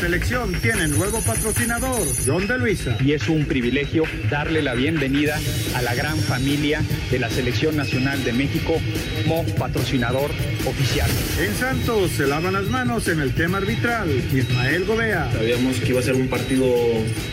[0.00, 2.98] Selección tiene nuevo patrocinador, John de Luisa.
[3.00, 5.38] Y es un privilegio darle la bienvenida
[5.74, 8.74] a la gran familia de la Selección Nacional de México
[9.26, 10.30] como patrocinador
[10.66, 11.10] oficial.
[11.40, 14.10] En Santos se lavan las manos en el tema arbitral.
[14.34, 15.32] Ismael Gobea.
[15.32, 16.66] Sabíamos que iba a ser un partido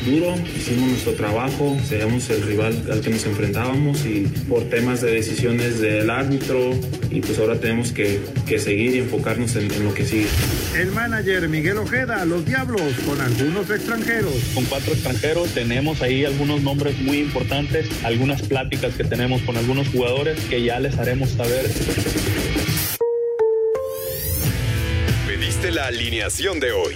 [0.05, 5.11] duro, hicimos nuestro trabajo, sabíamos el rival al que nos enfrentábamos y por temas de
[5.11, 6.71] decisiones del árbitro
[7.13, 10.27] y pues ahora tenemos que, que seguir y enfocarnos en, en lo que sigue.
[10.75, 14.33] El manager Miguel Ojeda, los Diablos con algunos extranjeros.
[14.53, 19.87] Con cuatro extranjeros tenemos ahí algunos nombres muy importantes, algunas pláticas que tenemos con algunos
[19.89, 21.69] jugadores que ya les haremos saber.
[25.27, 26.95] Pediste la alineación de hoy.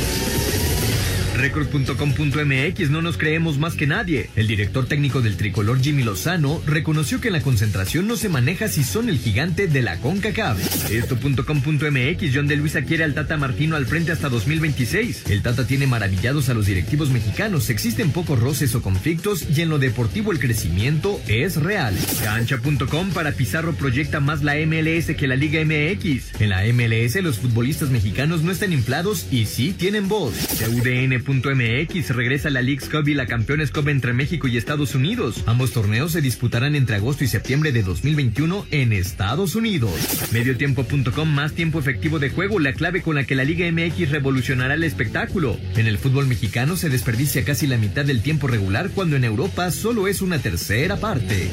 [1.41, 4.29] Record.com.mx no nos creemos más que nadie.
[4.35, 8.83] El director técnico del tricolor Jimmy Lozano reconoció que la concentración no se maneja si
[8.83, 10.91] son el gigante de la CONCACAF.
[10.91, 15.31] Esto.com.mx John de Luisa quiere al Tata Martino al frente hasta 2026.
[15.31, 17.71] El Tata tiene maravillados a los directivos mexicanos.
[17.71, 21.97] Existen pocos roces o conflictos y en lo deportivo el crecimiento es real.
[22.23, 26.39] Cancha.com para Pizarro proyecta más la MLS que la Liga MX.
[26.39, 30.35] En la MLS los futbolistas mexicanos no están inflados y sí tienen voz.
[30.59, 35.43] CUDN MX regresa la League's Cup y la Campeones Cup entre México y Estados Unidos.
[35.45, 39.93] Ambos torneos se disputarán entre agosto y septiembre de 2021 en Estados Unidos.
[40.31, 44.73] Mediotiempo.com más tiempo efectivo de juego, la clave con la que la Liga MX revolucionará
[44.73, 45.57] el espectáculo.
[45.77, 49.71] En el fútbol mexicano se desperdicia casi la mitad del tiempo regular cuando en Europa
[49.71, 51.49] solo es una tercera parte.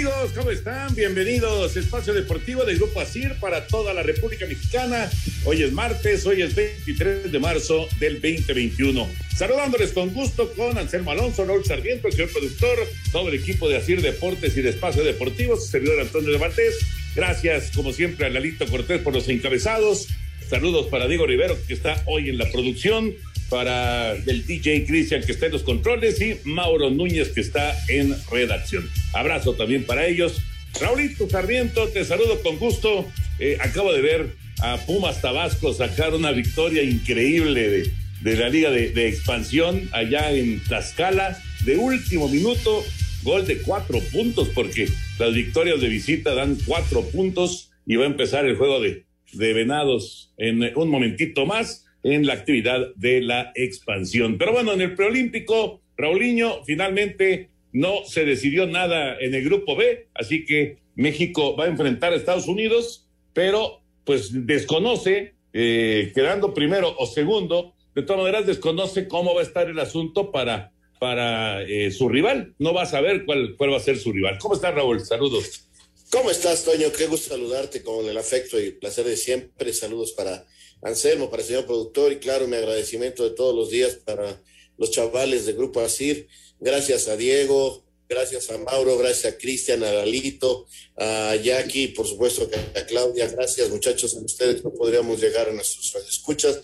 [0.00, 0.94] Amigos, ¿cómo están?
[0.94, 5.10] Bienvenidos Espacio Deportivo del Grupo ASIR para toda la República Mexicana.
[5.44, 9.06] Hoy es martes, hoy es 23 de marzo del 2021.
[9.36, 12.78] Saludándoles con gusto con Anselmo Alonso, Raúl Sarmiento, el señor productor,
[13.12, 16.78] todo el equipo de ASIR Deportes y de Espacio Deportivo, su servidor Antonio de Martés.
[17.14, 20.08] Gracias, como siempre, a Lalito Cortés por los encabezados.
[20.48, 23.14] Saludos para Diego Rivero, que está hoy en la producción
[23.50, 28.16] para el DJ Cristian que está en los controles y Mauro Núñez que está en
[28.30, 28.88] redacción.
[29.12, 30.40] Abrazo también para ellos.
[30.80, 33.06] Raulito Sarmiento, te saludo con gusto.
[33.40, 38.70] Eh, acabo de ver a Pumas Tabasco sacar una victoria increíble de, de la Liga
[38.70, 41.36] de, de, Expansión allá en Tlaxcala.
[41.64, 42.84] De último minuto,
[43.22, 48.08] gol de cuatro puntos, porque las victorias de visita dan cuatro puntos y va a
[48.08, 53.52] empezar el juego de, de Venados en un momentito más en la actividad de la
[53.54, 54.38] expansión.
[54.38, 60.08] Pero bueno, en el preolímpico, Raulinho, finalmente no se decidió nada en el grupo B,
[60.14, 66.94] así que México va a enfrentar a Estados Unidos, pero pues desconoce, eh, quedando primero
[66.98, 71.90] o segundo, de todas maneras desconoce cómo va a estar el asunto para, para eh,
[71.90, 72.54] su rival.
[72.58, 74.38] No va a saber cuál, cuál va a ser su rival.
[74.38, 75.00] ¿Cómo está Raúl?
[75.00, 75.68] Saludos.
[76.10, 76.88] ¿Cómo estás, Toño?
[76.96, 79.72] Qué gusto saludarte con el afecto y placer de siempre.
[79.72, 80.44] Saludos para
[80.82, 84.42] Anselmo, para el señor productor y claro, mi agradecimiento de todos los días para
[84.78, 86.28] los chavales de Grupo Asir.
[86.58, 90.66] Gracias a Diego, gracias a Mauro, gracias a Cristian, a Lalito,
[90.96, 93.28] a Jackie, por supuesto a Claudia.
[93.28, 96.60] Gracias muchachos, a ustedes no podríamos llegar a nuestros escuchas.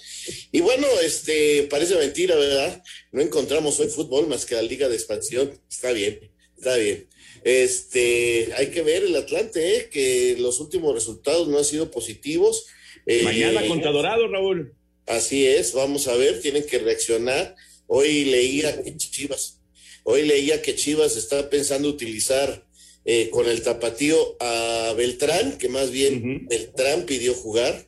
[0.51, 2.83] Y bueno, este parece mentira, ¿verdad?
[3.13, 5.61] No encontramos hoy fútbol más que la Liga de Expansión.
[5.71, 7.09] Está bien, está bien.
[7.45, 9.89] Este, hay que ver el Atlante, ¿eh?
[9.89, 12.67] que los últimos resultados no han sido positivos.
[13.07, 14.75] Eh, Mañana contra Dorado, Raúl.
[15.07, 17.55] Así es, vamos a ver, tienen que reaccionar.
[17.87, 19.61] Hoy leía que Chivas,
[20.03, 22.67] hoy leía que Chivas está pensando utilizar
[23.05, 27.87] eh, con el tapatío a Beltrán, que más bien Beltrán pidió jugar,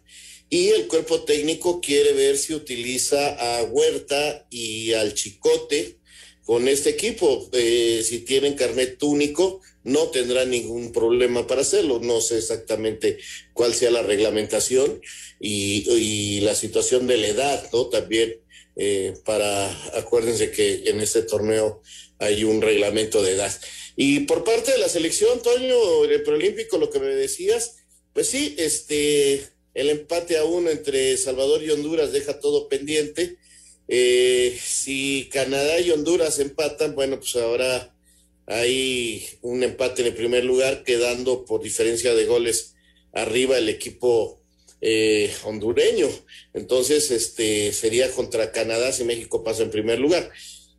[0.48, 5.98] y el cuerpo técnico quiere ver si utiliza a Huerta y al Chicote
[6.44, 7.50] con este equipo.
[7.52, 11.98] Eh, si tienen carnet único, no tendrán ningún problema para hacerlo.
[12.00, 13.18] No sé exactamente
[13.52, 15.00] cuál sea la reglamentación
[15.40, 17.86] y, la situación de la edad, ¿no?
[17.86, 18.40] También
[18.76, 21.82] eh, para, acuérdense que en este torneo
[22.18, 23.52] hay un reglamento de edad.
[23.96, 27.76] Y por parte de la selección, Toño, el preolímpico, lo que me decías,
[28.12, 29.42] pues sí, este,
[29.74, 33.36] el empate a uno entre Salvador y Honduras deja todo pendiente.
[33.88, 37.94] Eh, si Canadá y Honduras empatan, bueno, pues ahora
[38.48, 42.74] hay un empate en el primer lugar, quedando por diferencia de goles
[43.12, 44.40] arriba el equipo
[44.80, 46.08] eh, hondureño.
[46.54, 50.30] Entonces, este sería contra Canadá si México pasa en primer lugar.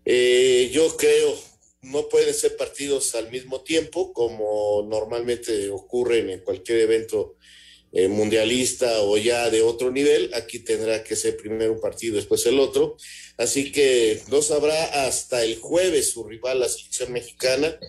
[0.03, 1.37] Eh, yo creo,
[1.83, 7.35] no pueden ser partidos al mismo tiempo, como normalmente ocurre en cualquier evento
[7.91, 10.31] eh, mundialista o ya de otro nivel.
[10.33, 12.97] Aquí tendrá que ser primero un partido, después el otro.
[13.37, 17.79] Así que no sabrá hasta el jueves su rival, la selección mexicana,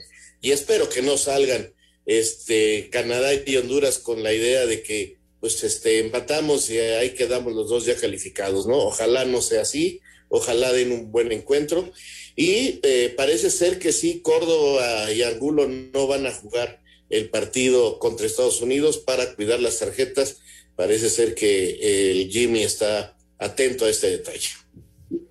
[0.40, 1.74] y espero que no salgan
[2.06, 7.54] este Canadá y Honduras con la idea de que pues este empatamos y ahí quedamos
[7.54, 8.78] los dos ya calificados, ¿no?
[8.78, 11.92] Ojalá no sea así, ojalá den un buen encuentro.
[12.36, 16.79] Y eh, parece ser que sí, Córdoba y Angulo no van a jugar
[17.10, 20.40] el partido contra Estados Unidos para cuidar las tarjetas.
[20.76, 24.48] Parece ser que el Jimmy está atento a este detalle.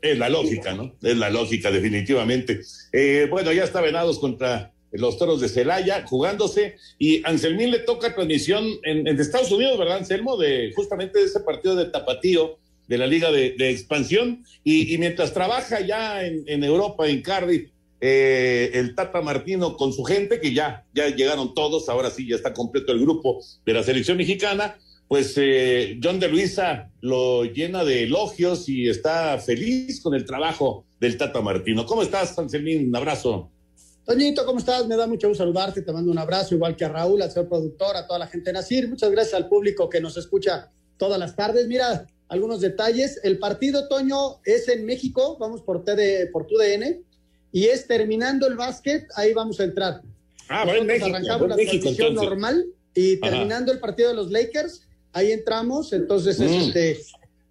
[0.01, 0.95] Es la lógica, ¿no?
[1.01, 2.61] Es la lógica, definitivamente.
[2.91, 8.13] Eh, bueno, ya está Venados contra los Toros de Celaya jugándose y Anselmín le toca
[8.13, 10.35] transmisión en, Estados Unidos, ¿verdad, Anselmo?
[10.35, 16.25] De justamente ese partido de Tapatío de la Liga de, Expansión y, mientras trabaja ya
[16.25, 17.69] en Europa, en Cardiff,
[18.01, 22.35] eh, el Tata Martino con su gente, que ya, ya llegaron todos, ahora sí ya
[22.35, 27.83] está completo el grupo de la selección mexicana, pues eh, John de Luisa lo llena
[27.83, 31.85] de elogios y está feliz con el trabajo del Tata Martino.
[31.85, 32.89] ¿Cómo estás, Anselmín?
[32.89, 33.49] Un abrazo.
[34.05, 34.87] Toñito, ¿cómo estás?
[34.87, 37.49] Me da mucho gusto saludarte, te mando un abrazo, igual que a Raúl, al señor
[37.49, 38.87] productor, a toda la gente de Nacir.
[38.87, 41.67] Muchas gracias al público que nos escucha todas las tardes.
[41.67, 43.19] Mira, algunos detalles.
[43.23, 47.03] El partido, Toño, es en México, vamos por, TD, por TUDN
[47.51, 50.01] y es terminando el básquet, ahí vamos a entrar.
[50.47, 55.31] Ah, bueno, México, arrancamos la transmisión normal y terminando el partido de los Lakers, ahí
[55.31, 56.53] entramos, entonces es mm.
[56.53, 56.99] este,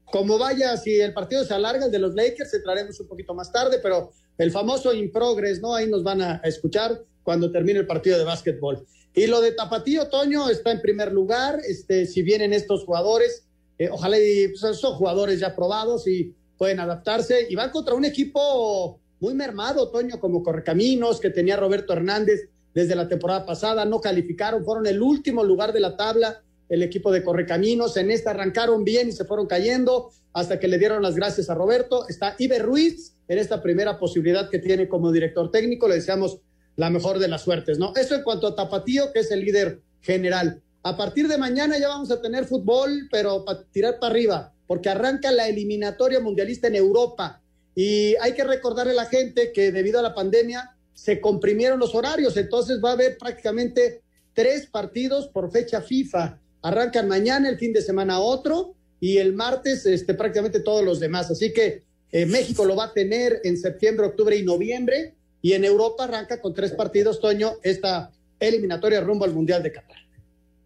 [0.05, 3.53] como vaya, si el partido se alarga, el de los Lakers, entraremos un poquito más
[3.53, 5.75] tarde, pero el famoso in progress, ¿no?
[5.75, 8.87] Ahí nos van a escuchar cuando termine el partido de básquetbol.
[9.15, 13.45] Y lo de Tapatío, Toño, está en primer lugar, este, si vienen estos jugadores,
[13.79, 18.05] eh, ojalá y, pues, son jugadores ya probados y pueden adaptarse, y van contra un
[18.05, 24.01] equipo muy mermado, Toño, como Correcaminos, que tenía Roberto Hernández desde la temporada pasada, no
[24.01, 28.85] calificaron, fueron el último lugar de la tabla, el equipo de Correcaminos, en esta arrancaron
[28.85, 32.07] bien y se fueron cayendo hasta que le dieron las gracias a Roberto.
[32.09, 36.41] Está Iber Ruiz en esta primera posibilidad que tiene como director técnico, le deseamos
[36.77, 37.93] la mejor de las suertes, ¿no?
[37.97, 40.63] Eso en cuanto a Tapatío, que es el líder general.
[40.85, 44.89] A partir de mañana ya vamos a tener fútbol, pero para tirar para arriba, porque
[44.89, 47.43] arranca la eliminatoria mundialista en Europa.
[47.79, 51.95] Y hay que recordarle a la gente que debido a la pandemia se comprimieron los
[51.95, 54.03] horarios, entonces va a haber prácticamente
[54.35, 56.41] tres partidos por fecha FIFA.
[56.63, 61.31] Arrancan mañana, el fin de semana otro y el martes este, prácticamente todos los demás.
[61.31, 65.65] Así que eh, México lo va a tener en septiembre, octubre y noviembre y en
[65.65, 68.11] Europa arranca con tres partidos, Toño, esta
[68.41, 69.99] eliminatoria rumbo al Mundial de Qatar.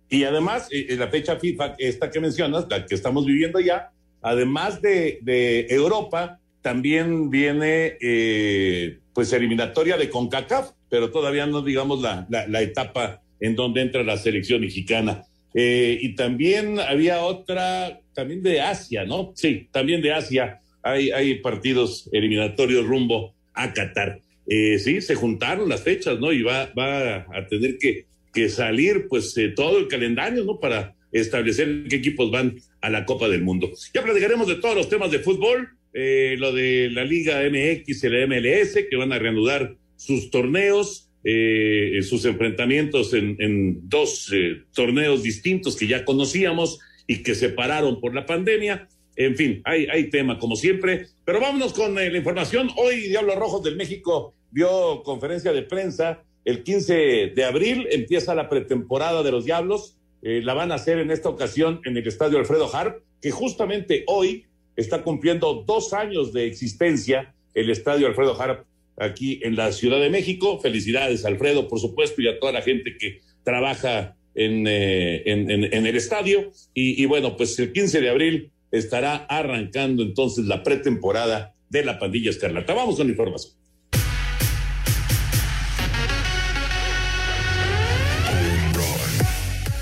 [0.09, 3.93] Y además, en eh, la fecha FIFA, esta que mencionas, la que estamos viviendo ya,
[4.23, 12.01] además de, de Europa, también viene eh, pues eliminatoria de CONCACAF, pero todavía no digamos
[12.01, 15.25] la, la, etapa en donde entra la selección mexicana.
[15.55, 19.33] Eh, y también había otra, también de Asia, ¿no?
[19.35, 20.61] Sí, también de Asia.
[20.83, 24.21] Hay, hay partidos eliminatorios rumbo a Qatar.
[24.47, 26.33] Eh, sí, se juntaron las fechas, ¿no?
[26.33, 30.59] Y va, va a tener que, que salir pues todo el calendario, ¿no?
[30.59, 33.71] Para establecer qué equipos van a la Copa del Mundo.
[33.93, 38.09] Ya platicaremos de todos los temas de fútbol eh, lo de la Liga MX y
[38.09, 45.23] la MLS, que van a reanudar sus torneos, eh, sus enfrentamientos en, dos eh, torneos
[45.23, 48.89] distintos que ya conocíamos y que se pararon por la pandemia.
[49.17, 52.71] En fin, hay, tema como siempre, pero vámonos con la información.
[52.77, 56.25] Hoy Diablos Rojos del México dio conferencia de prensa.
[56.47, 59.99] El 15 de abril empieza la pretemporada de los Diablos.
[60.23, 64.47] la van a hacer en esta ocasión en el Estadio Alfredo Harp, que justamente hoy
[64.77, 68.65] está cumpliendo dos años de existencia el estadio Alfredo Harp
[68.97, 70.61] aquí en la Ciudad de México.
[70.61, 75.97] Felicidades, Alfredo, por supuesto, y a toda la gente que trabaja en, eh, en, el
[75.97, 76.51] estadio.
[76.75, 81.99] Y, y, bueno, pues el 15 de abril estará arrancando entonces la pretemporada de la
[81.99, 82.75] pandilla escarlata.
[82.75, 83.62] Vamos con la información.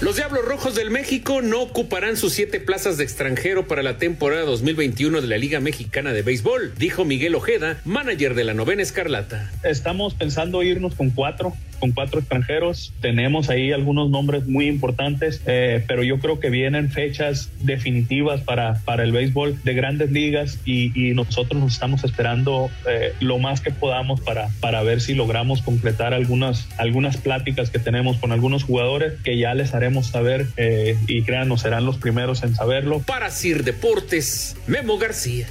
[0.01, 4.45] Los Diablos Rojos del México no ocuparán sus siete plazas de extranjero para la temporada
[4.45, 9.53] 2021 de la Liga Mexicana de Béisbol, dijo Miguel Ojeda, manager de la novena Escarlata.
[9.63, 12.93] Estamos pensando irnos con cuatro con cuatro extranjeros.
[13.01, 18.75] Tenemos ahí algunos nombres muy importantes, eh, pero yo creo que vienen fechas definitivas para,
[18.85, 23.71] para el béisbol de grandes ligas y, nosotros nos estamos esperando eh, lo más que
[23.71, 29.15] podamos para, para ver si logramos completar algunas, algunas pláticas que tenemos con algunos jugadores
[29.25, 33.01] que ya les haremos saber eh, y créanos, serán los primeros en saberlo.
[33.01, 35.47] Para Sir Deportes, Memo García.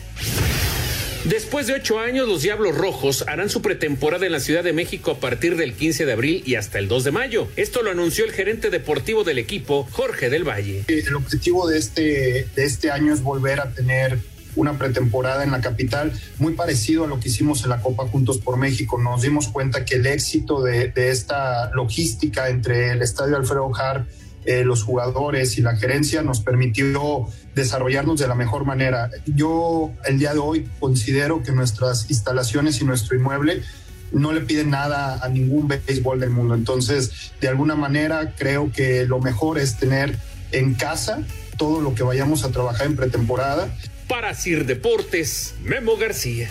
[1.25, 5.11] Después de ocho años, los Diablos Rojos harán su pretemporada en la Ciudad de México
[5.11, 7.47] a partir del 15 de abril y hasta el 2 de mayo.
[7.57, 10.85] Esto lo anunció el gerente deportivo del equipo, Jorge del Valle.
[10.87, 14.17] El objetivo de este, de este año es volver a tener
[14.55, 18.37] una pretemporada en la capital, muy parecido a lo que hicimos en la Copa Juntos
[18.37, 18.97] por México.
[18.97, 24.05] Nos dimos cuenta que el éxito de, esta logística entre el Estadio Alfredo Har
[24.45, 27.27] eh, los jugadores y la gerencia nos permitió
[27.59, 29.09] desarrollarnos de la mejor manera.
[29.25, 33.63] Yo el día de hoy considero que nuestras instalaciones y nuestro inmueble
[34.11, 36.55] no le piden nada a ningún béisbol del mundo.
[36.55, 40.17] Entonces, de alguna manera, creo que lo mejor es tener
[40.51, 41.21] en casa
[41.57, 43.69] todo lo que vayamos a trabajar en pretemporada.
[44.07, 46.49] Para Sir Deportes, Memo García.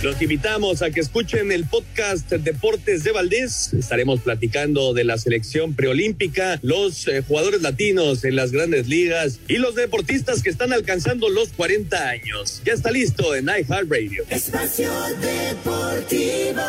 [0.00, 3.74] Los invitamos a que escuchen el podcast Deportes de Valdés.
[3.74, 9.56] Estaremos platicando de la selección preolímpica, los eh, jugadores latinos en las grandes ligas y
[9.56, 12.62] los deportistas que están alcanzando los 40 años.
[12.64, 14.24] Ya está listo en iHeartRadio.
[14.30, 16.62] Espacio Deportivo.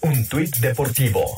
[0.00, 1.36] Un tuit deportivo.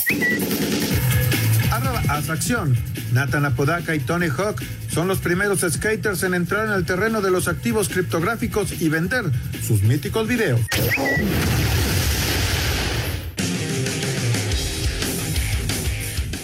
[2.08, 2.76] Atracción.
[3.12, 7.30] Nathan Apodaca y Tony Hawk son los primeros skaters en entrar en el terreno de
[7.30, 9.24] los activos criptográficos y vender
[9.66, 10.60] sus míticos videos.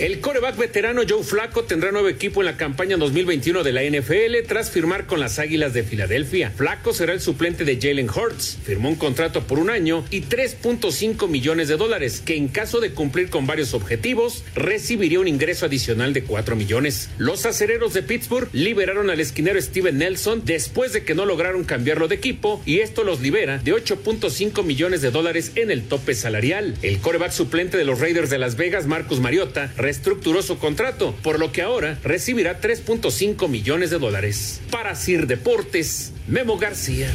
[0.02, 4.49] El coreback veterano Joe Flaco tendrá nuevo equipo en la campaña 2021 de la NFL
[4.49, 6.50] tras firmar con las Águilas de Filadelfia.
[6.50, 8.59] Flaco será el suplente de Jalen Hurts.
[8.64, 12.90] Firmó un contrato por un año y 3.5 millones de dólares, que en caso de
[12.90, 17.09] cumplir con varios objetivos, recibiría un ingreso adicional de 4 millones.
[17.16, 22.09] Los acereros de Pittsburgh liberaron al esquinero Steven Nelson después de que no lograron cambiarlo
[22.09, 26.75] de equipo y esto los libera de 8.5 millones de dólares en el tope salarial.
[26.82, 31.39] El coreback suplente de los Raiders de Las Vegas, Marcus Mariota, estructuró su contrato, por
[31.39, 34.61] lo que ahora recibirá 3.5 millones de dólares.
[34.71, 37.13] Para Sir Deportes, Memo García.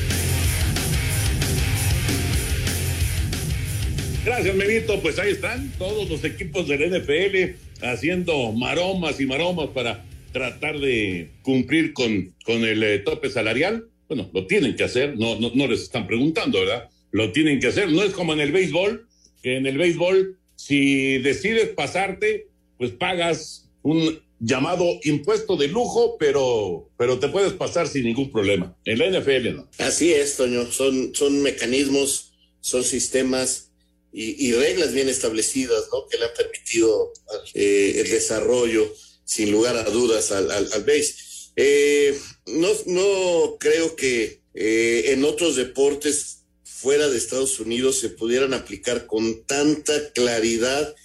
[4.24, 5.02] Gracias, Memito.
[5.02, 11.30] Pues ahí están todos los equipos del NFL haciendo maromas y maromas para tratar de
[11.42, 13.86] cumplir con, con el eh, tope salarial.
[14.08, 16.90] Bueno, lo tienen que hacer, no, no, no les están preguntando, ¿verdad?
[17.12, 17.90] Lo tienen que hacer.
[17.90, 19.08] No es como en el béisbol,
[19.42, 22.47] que en el béisbol, si decides pasarte,
[22.78, 28.76] pues pagas un llamado impuesto de lujo, pero, pero te puedes pasar sin ningún problema.
[28.86, 29.70] En la NFL no.
[29.80, 30.72] Así es, Toño.
[30.72, 33.72] Son, son mecanismos, son sistemas
[34.14, 36.08] y, reglas bien establecidas, ¿no?
[36.08, 37.14] Que le han permitido
[37.54, 38.92] eh, el desarrollo,
[39.26, 41.14] sin lugar a dudas, al, al, base.
[41.56, 42.18] Eh,
[42.48, 49.06] no, no creo que eh, en otros deportes fuera de Estados Unidos se pudieran aplicar
[49.06, 50.96] con tanta claridad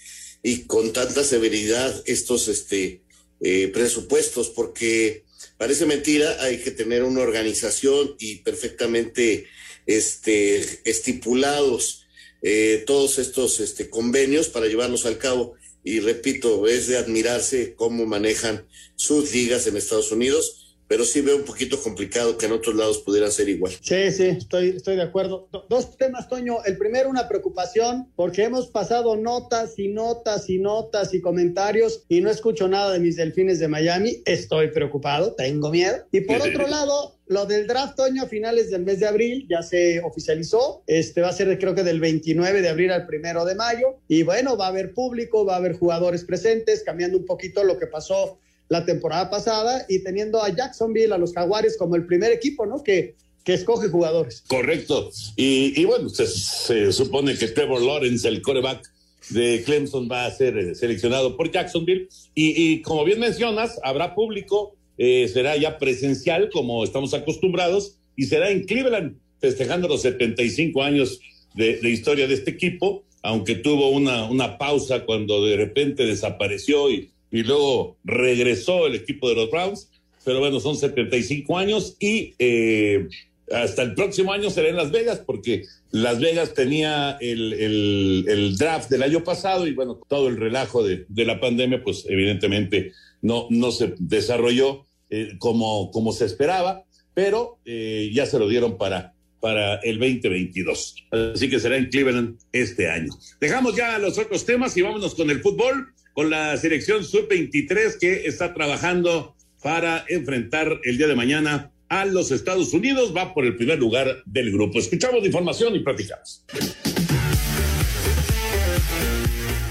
[0.43, 3.01] y con tanta severidad estos este,
[3.39, 5.23] eh, presupuestos, porque
[5.57, 9.47] parece mentira, hay que tener una organización y perfectamente
[9.85, 12.05] este, estipulados
[12.41, 15.55] eh, todos estos este, convenios para llevarlos al cabo.
[15.85, 21.37] Y repito, es de admirarse cómo manejan sus ligas en Estados Unidos pero sí veo
[21.37, 23.73] un poquito complicado que en otros lados pudiera ser igual.
[23.81, 25.49] Sí, sí, estoy, estoy de acuerdo.
[25.67, 26.63] dos temas, Toño.
[26.65, 32.21] El primero, una preocupación, porque hemos pasado notas y notas y notas y comentarios y
[32.21, 34.21] no escucho nada de mis delfines de Miami.
[34.25, 35.95] Estoy preocupado, tengo miedo.
[36.11, 39.63] Y por otro lado, lo del draft, Toño, a finales del mes de abril ya
[39.63, 40.83] se oficializó.
[40.85, 43.97] Este va a ser, creo que del 29 de abril al primero de mayo.
[44.07, 47.79] Y bueno, va a haber público, va a haber jugadores presentes, cambiando un poquito lo
[47.79, 48.37] que pasó
[48.73, 52.81] la temporada pasada y teniendo a Jacksonville, a los Jaguares como el primer equipo, ¿no?
[52.83, 53.13] Que,
[53.43, 54.43] que escoge jugadores.
[54.47, 55.11] Correcto.
[55.35, 58.91] Y, bueno, se, supone que Trevor Lawrence, el coreback
[59.29, 62.09] de Clemson, va a ser eh, seleccionado por Jacksonville.
[62.33, 68.49] Y, como bien mencionas, habrá público, eh, será ya presencial, como estamos acostumbrados, y será
[68.49, 69.17] en Cleveland.
[69.39, 71.19] festejando los 75 años
[71.53, 76.89] de, de historia de este equipo, aunque tuvo una, una pausa cuando de repente desapareció
[76.89, 79.89] y, y luego regresó el equipo de los Browns.
[80.23, 83.09] Pero bueno, son 75 años y eh,
[83.51, 88.57] hasta el próximo año será en Las Vegas, porque Las Vegas tenía el, el, el
[88.57, 92.93] draft del año pasado y bueno, todo el relajo de, de la pandemia, pues evidentemente
[93.21, 98.77] no, no se desarrolló eh, como, como se esperaba, pero eh, ya se lo dieron
[98.77, 100.95] para, para el 2022.
[101.33, 103.09] Así que será en Cleveland este año.
[103.41, 108.27] Dejamos ya los otros temas y vámonos con el fútbol, con la selección sub-23 que
[108.27, 113.13] está trabajando para enfrentar el día de mañana a los Estados Unidos.
[113.15, 114.79] Va por el primer lugar del grupo.
[114.79, 116.45] Escuchamos información y platicamos.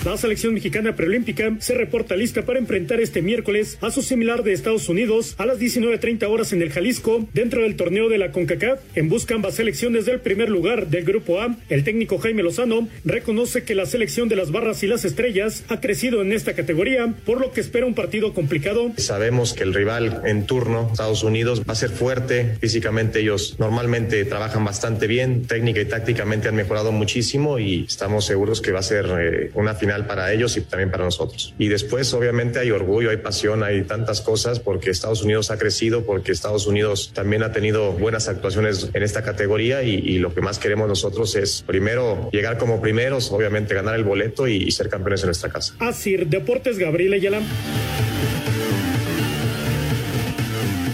[0.04, 4.52] La selección mexicana preolímpica se reporta lista para enfrentar este miércoles a su similar de
[4.52, 8.80] Estados Unidos a las 19.30 horas en el Jalisco dentro del torneo de la CONCACAF
[8.96, 11.56] en busca ambas selecciones del primer lugar del Grupo A.
[11.68, 15.80] El técnico Jaime Lozano reconoce que la selección de las barras y las estrellas ha
[15.80, 18.90] crecido en esta categoría, por lo que espera un partido complicado.
[18.96, 22.56] Sabemos que el rival en turno, Estados Unidos, va a ser fuerte.
[22.60, 28.60] Físicamente ellos normalmente trabajan bastante bien, técnica y tácticamente han mejorado muchísimo y estamos seguros
[28.60, 31.54] que va a ser eh, una final para ellos y también para nosotros.
[31.58, 36.04] Y después, obviamente, hay orgullo, hay pasión, hay tantas cosas porque Estados Unidos ha crecido,
[36.04, 40.40] porque Estados Unidos también ha tenido buenas actuaciones en esta categoría y, y lo que
[40.40, 44.88] más queremos nosotros es primero llegar como primeros, obviamente ganar el boleto y, y ser
[44.88, 45.74] campeones en nuestra casa.
[45.78, 47.42] Así, Deportes Gabriel Ayala.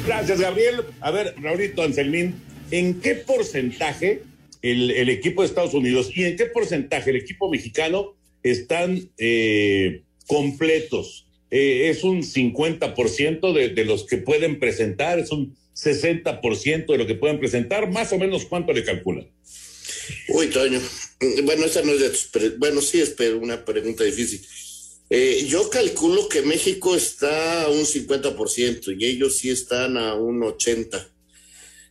[0.06, 0.82] Gracias, Gabriel.
[1.00, 2.34] A ver, Raulito Anselmín,
[2.70, 4.22] ¿en qué porcentaje
[4.62, 10.02] el, el, equipo de Estados Unidos y en qué porcentaje el equipo mexicano están eh,
[10.26, 11.26] completos.
[11.50, 17.06] Eh, es un 50% de, de los que pueden presentar, es un 60% de lo
[17.06, 19.28] que pueden presentar, más o menos cuánto le calculan.
[20.28, 20.80] Uy, Toño.
[21.44, 24.40] Bueno, esa no es de tus bueno, sí es una pregunta difícil.
[25.10, 30.40] Eh, yo calculo que México está a un 50% y ellos sí están a un
[30.40, 31.08] 80%.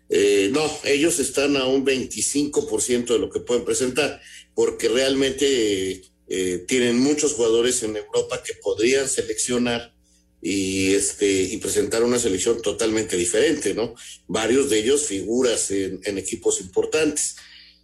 [0.09, 4.21] Eh, no, ellos están a un 25% de lo que pueden presentar,
[4.55, 9.93] porque realmente eh, tienen muchos jugadores en Europa que podrían seleccionar
[10.41, 13.95] y este y presentar una selección totalmente diferente, ¿no?
[14.27, 17.37] Varios de ellos figuras en, equipos importantes.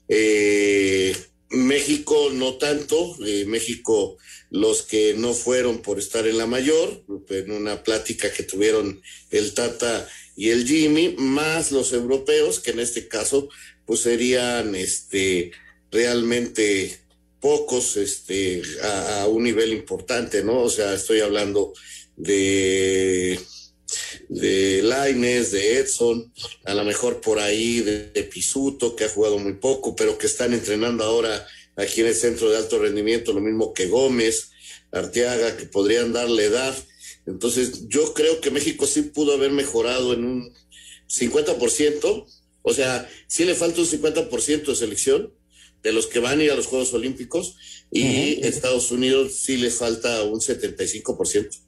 [0.07, 1.15] Eh,
[1.49, 4.17] México no tanto, eh, México
[4.49, 9.01] los que no fueron por estar en la mayor, en una plática que tuvieron
[9.31, 13.49] el Tata y el Jimmy, más los europeos, que en este caso
[13.85, 15.51] pues serían este
[15.91, 17.02] realmente
[17.43, 20.61] pocos este, a, un nivel importante, ¿no?
[20.61, 21.73] O sea, estoy hablando
[22.15, 23.37] de,
[24.29, 26.31] de Laines, de Edson,
[26.63, 30.27] a lo mejor por ahí de, de, Pisuto, que ha jugado muy poco, pero que
[30.27, 34.51] están entrenando ahora aquí en el centro de alto rendimiento, lo mismo que Gómez,
[34.93, 36.73] Arteaga, que podrían darle edad.
[37.25, 40.53] Entonces, yo creo que México sí pudo haber mejorado en un
[41.09, 42.25] 50%,
[42.61, 45.33] o sea, sí le falta un 50% de selección,
[45.83, 47.57] de los que van a ir a los Juegos Olímpicos
[47.91, 48.45] y uh -huh.
[48.45, 51.61] Estados Unidos sí les falta un 75%.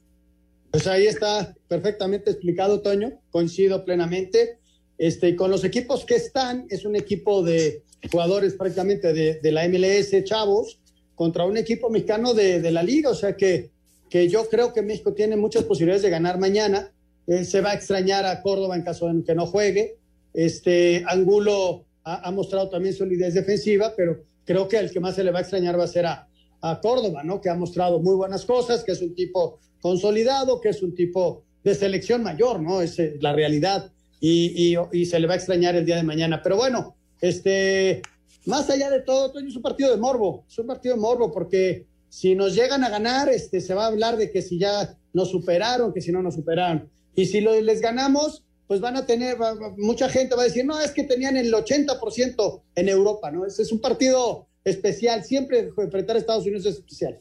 [0.70, 4.58] Pues ahí está perfectamente explicado, Toño, coincido plenamente.
[4.98, 9.68] Este, con los equipos que están, es un equipo de jugadores prácticamente de, de la
[9.68, 10.80] MLS, chavos,
[11.14, 13.70] contra un equipo mexicano de, de, la liga, o sea que,
[14.10, 16.92] que yo creo que México tiene muchas posibilidades de ganar mañana.
[17.26, 19.96] Eh, se va a extrañar a Córdoba en caso de que no juegue.
[20.32, 25.24] Este, Angulo ha, ha, mostrado también solidez defensiva, pero creo que el que más se
[25.24, 26.28] le va a extrañar va a ser a,
[26.62, 27.40] a, Córdoba, ¿no?
[27.40, 31.42] Que ha mostrado muy buenas cosas, que es un tipo consolidado, que es un tipo
[31.64, 32.80] de selección mayor, ¿no?
[32.80, 33.90] Es eh, la realidad.
[34.20, 36.40] Y, y, y, se le va a extrañar el día de mañana.
[36.42, 38.02] Pero bueno, este,
[38.46, 41.86] más allá de todo, es un partido de morbo, es un partido de morbo, porque
[42.08, 45.30] si nos llegan a ganar, este, se va a hablar de que si ya nos
[45.30, 46.88] superaron, que si no nos superaron.
[47.16, 49.36] Y si lo, les ganamos, pues van a tener,
[49.76, 53.46] mucha gente va a decir, no, es que tenían el 80% en Europa, ¿no?
[53.46, 57.20] Es, es un partido especial, siempre enfrentar a Estados Unidos es especial.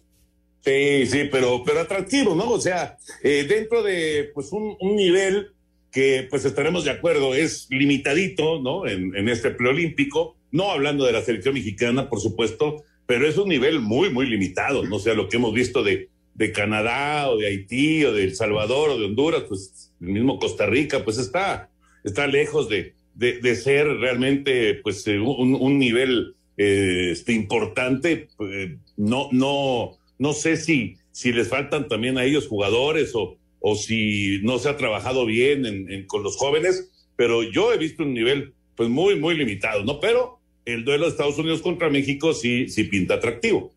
[0.62, 2.50] Sí, sí, pero, pero atractivo, ¿no?
[2.50, 5.52] O sea, eh, dentro de pues un, nivel
[5.92, 8.88] que pues estaremos de acuerdo, es limitadito, ¿no?
[8.88, 13.50] En, en este preolímpico, no hablando de la selección mexicana, por supuesto, pero es un
[13.50, 17.38] nivel muy, muy limitado, no o sea lo que hemos visto de, de Canadá o
[17.38, 21.18] de Haití o de El Salvador o de Honduras, pues el mismo Costa Rica, pues
[21.18, 21.70] está,
[22.04, 28.28] está lejos de, de, ser realmente pues un, un nivel eh, este, importante.
[28.40, 33.76] Eh, no, no, no sé si, si les faltan también a ellos jugadores o, o
[33.76, 38.04] si no se ha trabajado bien en, en, con los jóvenes, pero yo he visto
[38.04, 40.00] un nivel pues muy, muy limitados, ¿no?
[40.00, 43.74] Pero el duelo de Estados Unidos contra México sí, sí pinta atractivo.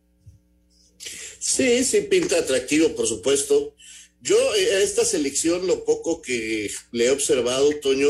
[1.38, 3.74] Sí, sí pinta atractivo, por supuesto.
[4.20, 8.08] Yo eh, a esta selección, lo poco que le he observado, Toño,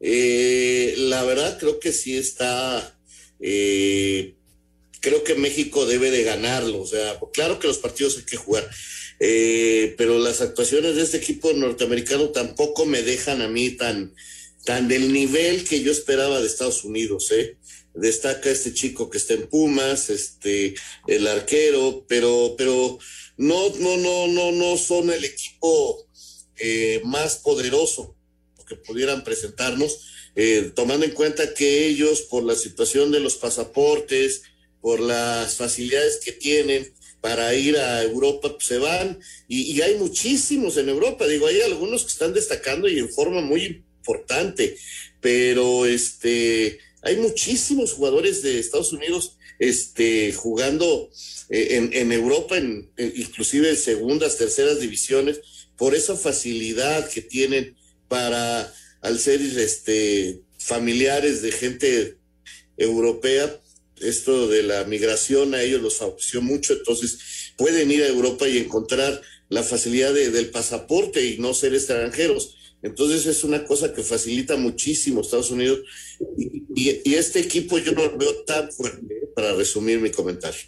[0.00, 2.98] eh, la verdad creo que sí está,
[3.40, 4.34] eh,
[5.00, 8.68] creo que México debe de ganarlo, o sea, claro que los partidos hay que jugar,
[9.18, 14.14] pero las actuaciones de este equipo norteamericano tampoco me dejan a mí tan,
[14.66, 17.56] tan del nivel que yo esperaba de Estados Unidos, ¿eh?
[17.96, 20.74] Destaca este chico que está en Pumas, este,
[21.06, 22.98] el arquero, pero, pero
[23.36, 26.06] no, no, no, no, no son el equipo
[26.58, 28.14] eh, más poderoso
[28.66, 30.00] que pudieran presentarnos,
[30.34, 34.42] eh, tomando en cuenta que ellos, por la situación de los pasaportes,
[34.80, 39.96] por las facilidades que tienen para ir a Europa, pues se van, y, y hay
[39.96, 44.76] muchísimos en Europa, digo, hay algunos que están destacando y en forma muy importante,
[45.20, 51.08] pero este, hay muchísimos jugadores de Estados Unidos este, jugando
[51.48, 55.40] eh, en, Europa, en, inclusive en segundas, terceras divisiones,
[55.76, 57.76] por esa facilidad que tienen
[58.08, 62.16] para, al ser este, familiares de gente
[62.76, 63.60] europea,
[64.00, 68.58] esto de la migración a ellos los favoreció mucho, entonces pueden ir a Europa y
[68.58, 72.55] encontrar la facilidad del pasaporte y no ser extranjeros.
[72.86, 75.80] Entonces es una cosa que facilita muchísimo Estados Unidos
[76.74, 79.28] y, este equipo yo no lo veo tan fuerte ¿eh?
[79.34, 80.60] para resumir mi comentario.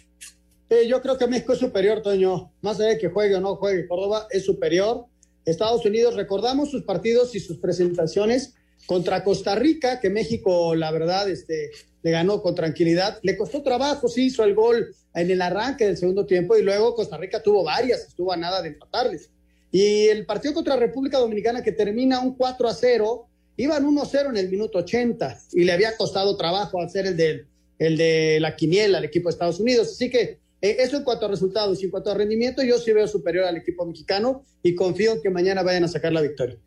[0.87, 2.51] yo creo que México es superior, Toño.
[2.61, 5.05] Más allá de que juegue o no juegue, Córdoba es superior.
[5.45, 8.53] Estados Unidos, recordamos sus partidos y sus presentaciones
[8.85, 13.19] contra Costa Rica, que México, la verdad, este, le ganó con tranquilidad.
[13.23, 16.95] Le costó trabajo, sí hizo el gol en el arranque del segundo tiempo y luego
[16.95, 19.29] Costa Rica tuvo varias, estuvo a nada de empatarles.
[19.71, 23.27] Y el partido contra República Dominicana que termina un 4 a 0,
[23.57, 27.17] iban 1 a 0 en el minuto 80 y le había costado trabajo hacer el
[27.17, 27.45] de,
[27.77, 29.89] el de la quiniela al equipo de Estados Unidos.
[29.91, 32.91] Así que eh, eso en cuanto a resultados y en cuanto a rendimiento, yo sí
[32.91, 36.57] veo superior al equipo mexicano y confío en que mañana vayan a sacar la victoria.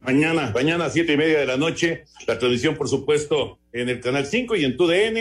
[0.00, 4.00] Mañana, mañana a siete y media de la noche, la transmisión, por supuesto, en el
[4.00, 5.18] Canal 5 y en TUDN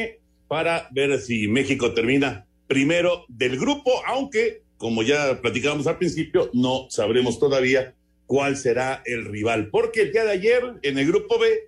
[0.47, 6.87] para ver si México termina primero del grupo, aunque como ya platicábamos al principio, no
[6.89, 7.93] sabremos todavía
[8.25, 11.67] cuál será el rival, porque el día de ayer en el grupo B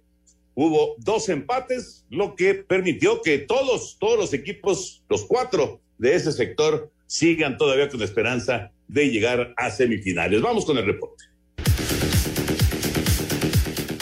[0.56, 6.32] hubo dos empates, lo que permitió que todos, todos los equipos, los cuatro de ese
[6.32, 10.42] sector, sigan todavía con esperanza de llegar a semifinales.
[10.42, 11.26] Vamos con el reporte.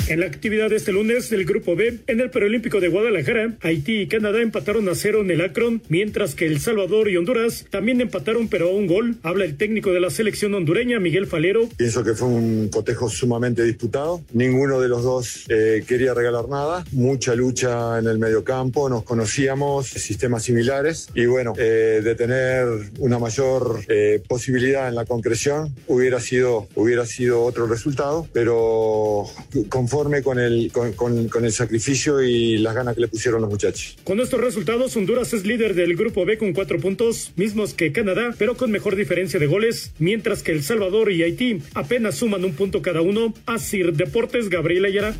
[0.10, 4.00] En la actividad de este lunes del Grupo B, en el Preolímpico de Guadalajara, Haití
[4.00, 8.02] y Canadá empataron a cero en el Akron, mientras que El Salvador y Honduras también
[8.02, 9.18] empataron pero a un gol.
[9.22, 11.70] Habla el técnico de la selección hondureña, Miguel Falero.
[11.78, 14.24] Pienso que fue un cotejo sumamente disputado.
[14.34, 16.84] Ninguno de los dos eh, quería regalar nada.
[16.92, 18.90] Mucha lucha en el mediocampo.
[18.90, 21.10] Nos conocíamos, sistemas similares.
[21.14, 22.68] Y bueno, eh, de tener
[22.98, 28.28] una mayor eh, posibilidad en la concreción hubiera sido, hubiera sido otro resultado.
[28.34, 29.26] Pero
[29.70, 33.98] conforme con el, con, el sacrificio y las ganas que le pusieron los muchachos.
[34.04, 38.34] Con estos resultados, Honduras es líder del grupo B con cuatro puntos, mismos que Canadá,
[38.38, 42.54] pero con mejor diferencia de goles, mientras que El Salvador y Haití apenas suman un
[42.54, 43.34] punto cada uno.
[43.46, 45.16] Asir Deportes, Gabriel Ayala.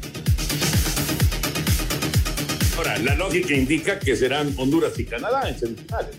[2.78, 6.16] Ahora, la lógica indica que serán Honduras y Canadá en semifinales,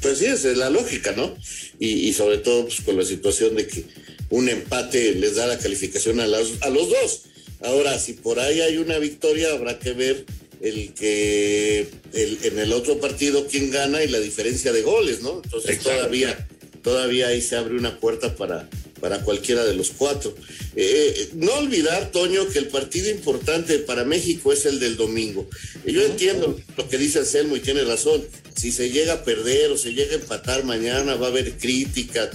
[0.00, 1.36] Pues sí, esa es la lógica, ¿no?
[1.78, 3.84] Y, sobre todo pues, con la situación de que
[4.30, 7.24] un empate les da la calificación a, las, a los dos.
[7.64, 10.26] Ahora, si por ahí hay una victoria, habrá que ver
[10.60, 15.40] el que el, en el otro partido quién gana y la diferencia de goles, ¿no?
[15.42, 16.48] Entonces todavía,
[16.82, 18.68] todavía ahí se abre una puerta para,
[19.00, 20.34] para cualquiera de los cuatro.
[20.76, 25.48] Eh, eh, no olvidar, Toño, que el partido importante para México es el del domingo.
[25.86, 28.22] Yo entiendo lo que dice Anselmo y tiene razón.
[28.56, 32.30] Si se llega a perder o se llega a empatar mañana, va a haber críticas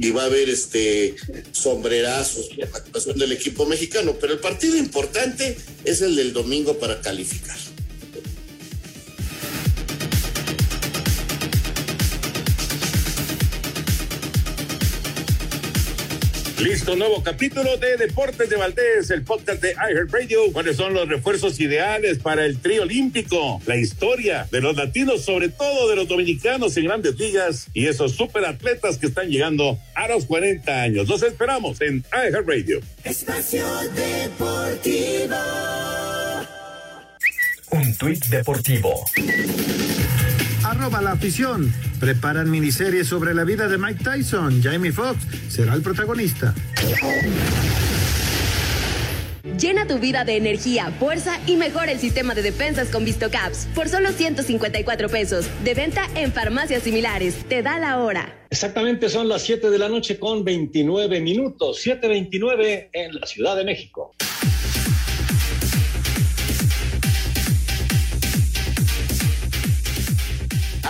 [0.00, 1.16] y va a haber este
[1.52, 2.48] sombrerazos
[2.92, 7.56] por la del equipo mexicano, pero el partido importante es el del domingo para calificar.
[16.58, 20.50] Listo, nuevo capítulo de Deportes de Valdés, el podcast de Radio.
[20.52, 23.60] ¿Cuáles son los refuerzos ideales para el trío olímpico?
[23.66, 28.12] La historia de los latinos, sobre todo de los dominicanos en grandes ligas y esos
[28.12, 31.08] superatletas que están llegando a los 40 años.
[31.08, 32.80] Los esperamos en Radio.
[33.04, 35.36] Espacio Deportivo.
[37.70, 39.04] Un tuit deportivo
[40.70, 41.72] arroba la afición.
[42.00, 44.62] Preparan miniserie sobre la vida de Mike Tyson.
[44.62, 46.54] Jamie Foxx será el protagonista.
[49.58, 53.88] Llena tu vida de energía, fuerza y mejora el sistema de defensas con VistoCaps por
[53.88, 55.46] solo 154 pesos.
[55.64, 57.36] De venta en farmacias similares.
[57.48, 58.36] Te da la hora.
[58.50, 61.80] Exactamente son las 7 de la noche con 29 minutos.
[61.86, 64.14] 7.29 en la Ciudad de México.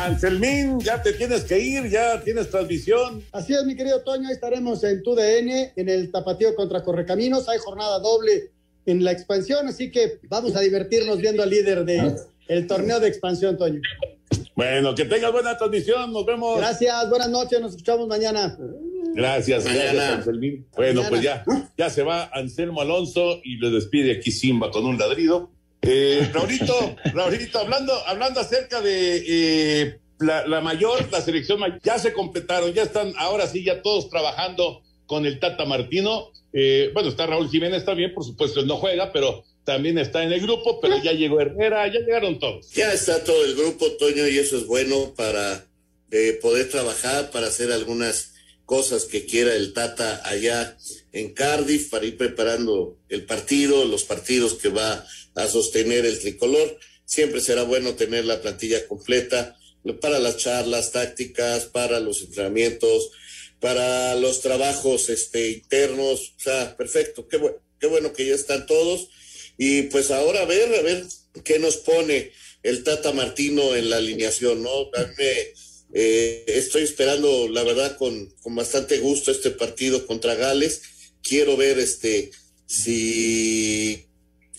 [0.06, 3.24] Anselmín, ya te tienes que ir, ya tienes transmisión.
[3.32, 7.48] Así es, mi querido Toño, ahí estaremos en TUDN, en el tapatío contra Correcaminos.
[7.48, 8.52] Hay jornada doble
[8.86, 12.14] en la expansión, así que vamos a divertirnos viendo al líder del
[12.46, 13.80] el torneo de expansión, Toño.
[14.54, 16.58] Bueno, que tengas buena transmisión, nos vemos.
[16.58, 18.56] Gracias, buenas noches, nos escuchamos mañana.
[19.12, 20.66] Gracias, gracias, Anselmín.
[20.76, 21.44] Bueno, pues ya,
[21.76, 25.50] ya se va Anselmo Alonso y le despide aquí Simba con un ladrido.
[25.86, 32.12] Eh, Raurito, Raurito, hablando, hablando acerca de eh, la, mayor, la selección mayor, ya se
[32.12, 36.32] completaron, ya están, ahora sí, ya todos trabajando con el Tata Martino.
[36.52, 40.32] Eh, bueno, está Raúl Jiménez también, por supuesto, él no juega, pero también está en
[40.32, 42.70] el grupo, pero ya llegó Herrera, ya llegaron todos.
[42.72, 45.66] Ya está todo el grupo, Toño, y eso es bueno para
[46.10, 48.32] eh, poder trabajar, para hacer algunas
[48.64, 50.76] cosas que quiera el Tata allá
[51.12, 55.04] en Cardiff, para ir preparando el partido, los partidos que va
[55.36, 56.78] a sostener el tricolor.
[57.04, 59.56] Siempre será bueno tener la plantilla completa
[60.00, 63.12] para las charlas tácticas, para los entrenamientos,
[63.60, 66.34] para los trabajos este, internos.
[66.36, 67.40] O sea, perfecto, qué,
[67.78, 69.08] qué bueno que ya están todos
[69.58, 71.04] y pues ahora a ver, a ver
[71.44, 74.90] qué nos pone el Tata Martino en la alineación, ¿no?
[75.92, 80.82] Eh, estoy esperando, la verdad, con, con bastante gusto este partido contra Gales.
[81.22, 82.32] Quiero ver este
[82.66, 84.06] si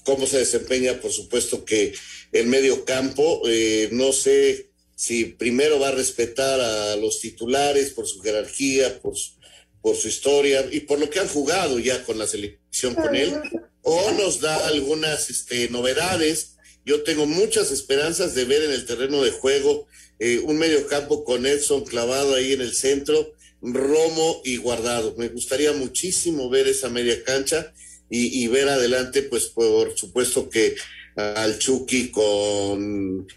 [0.07, 1.93] cómo se desempeña, por supuesto que
[2.31, 8.07] el medio campo, eh, no sé si primero va a respetar a los titulares por
[8.07, 12.95] su jerarquía, por su historia y por lo que han jugado ya con la selección
[12.95, 13.33] con él,
[13.81, 16.55] o nos da algunas este, novedades.
[16.85, 19.87] Yo tengo muchas esperanzas de ver en el terreno de juego
[20.19, 25.15] eh, un medio campo con Edson clavado ahí en el centro, Romo y Guardado.
[25.17, 27.73] Me gustaría muchísimo ver esa media cancha
[28.09, 30.75] y, y ver adelante, pues por supuesto que
[31.15, 33.27] al Chucky con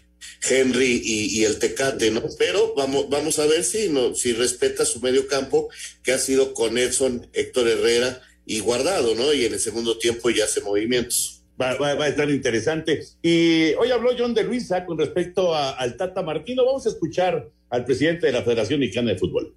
[0.47, 2.23] Henry y, el Tecate, ¿no?
[2.37, 5.69] Pero vamos, vamos a ver si, no, si respeta su medio campo,
[6.03, 9.33] que ha sido con Edson, Héctor Herrera y Guardado, ¿no?
[9.33, 11.43] Y en el segundo tiempo ya hace movimientos.
[11.59, 13.03] Va, a estar interesante.
[13.21, 16.65] Y hoy habló John de Luisa con respecto al Tata Martino.
[16.65, 19.55] Vamos a escuchar al presidente de la Federación Mexicana de Fútbol.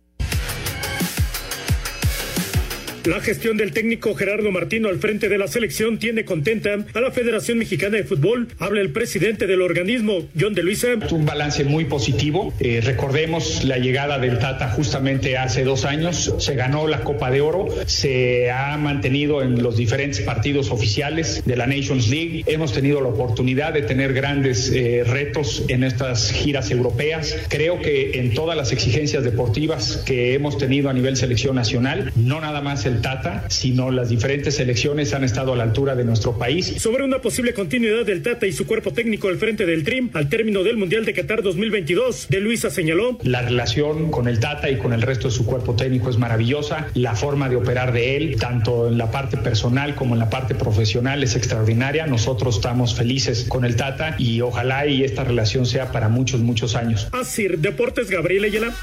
[3.04, 7.10] La gestión del técnico Gerardo Martino al frente de la selección tiene contenta a la
[7.10, 8.48] Federación Mexicana de Fútbol.
[8.58, 10.88] Habla el presidente del organismo, John de Luisa.
[11.10, 12.54] Un balance muy positivo.
[12.60, 16.34] Eh, recordemos la llegada del Tata justamente hace dos años.
[16.38, 21.56] Se ganó la Copa de Oro, se ha mantenido en los diferentes partidos oficiales de
[21.56, 22.44] la Nations League.
[22.46, 27.36] Hemos tenido la oportunidad de tener grandes eh, retos en estas giras europeas.
[27.48, 32.40] Creo que en todas las exigencias deportivas que hemos tenido a nivel selección nacional, no
[32.40, 36.38] nada más el Tata, sino las diferentes selecciones han estado a la altura de nuestro
[36.38, 36.74] país.
[36.78, 40.28] Sobre una posible continuidad del Tata y su cuerpo técnico al frente del TRIM al
[40.28, 43.18] término del Mundial de Qatar 2022, de Luisa señaló.
[43.22, 46.88] La relación con el Tata y con el resto de su cuerpo técnico es maravillosa.
[46.94, 50.54] La forma de operar de él, tanto en la parte personal como en la parte
[50.54, 52.06] profesional, es extraordinaria.
[52.06, 56.76] Nosotros estamos felices con el Tata y ojalá y esta relación sea para muchos, muchos
[56.76, 57.08] años.
[57.12, 58.74] Así, Deportes Gabriel Ayala.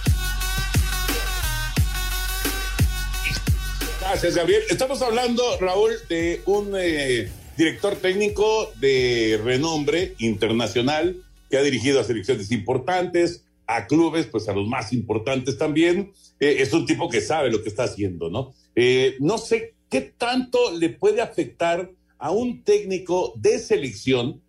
[4.11, 4.63] Gracias, Gabriel.
[4.69, 11.15] Estamos hablando, Raúl, de un eh, director técnico de renombre internacional
[11.49, 16.11] que ha dirigido a selecciones importantes, a clubes, pues a los más importantes también.
[16.41, 18.53] Eh, es un tipo que sabe lo que está haciendo, ¿no?
[18.75, 24.41] Eh, no sé qué tanto le puede afectar a un técnico de selección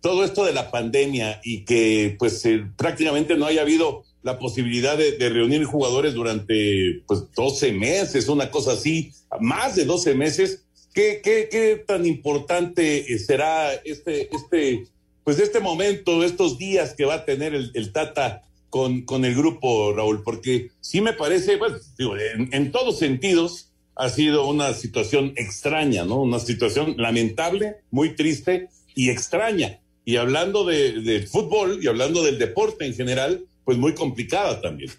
[0.00, 2.44] todo esto de la pandemia y que pues
[2.76, 8.72] prácticamente no haya habido la posibilidad de, reunir jugadores durante pues 12 meses, una cosa
[8.72, 9.10] así,
[9.40, 10.66] más de 12 meses.
[10.92, 14.86] ¿Qué, qué, qué tan importante eh, será este, este,
[15.24, 19.94] pues este momento, estos días que va a tener el, Tata con, con el grupo,
[19.94, 20.22] Raúl?
[20.22, 26.20] Porque sí me parece, bueno, digo, en, todos sentidos ha sido una situación extraña, ¿no?
[26.20, 29.80] Una situación lamentable, muy triste y extraña.
[30.04, 34.90] Y hablando de, del fútbol y hablando del deporte en general, pues muy complicada también.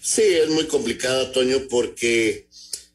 [0.00, 2.46] Sí, es muy complicada, Toño, porque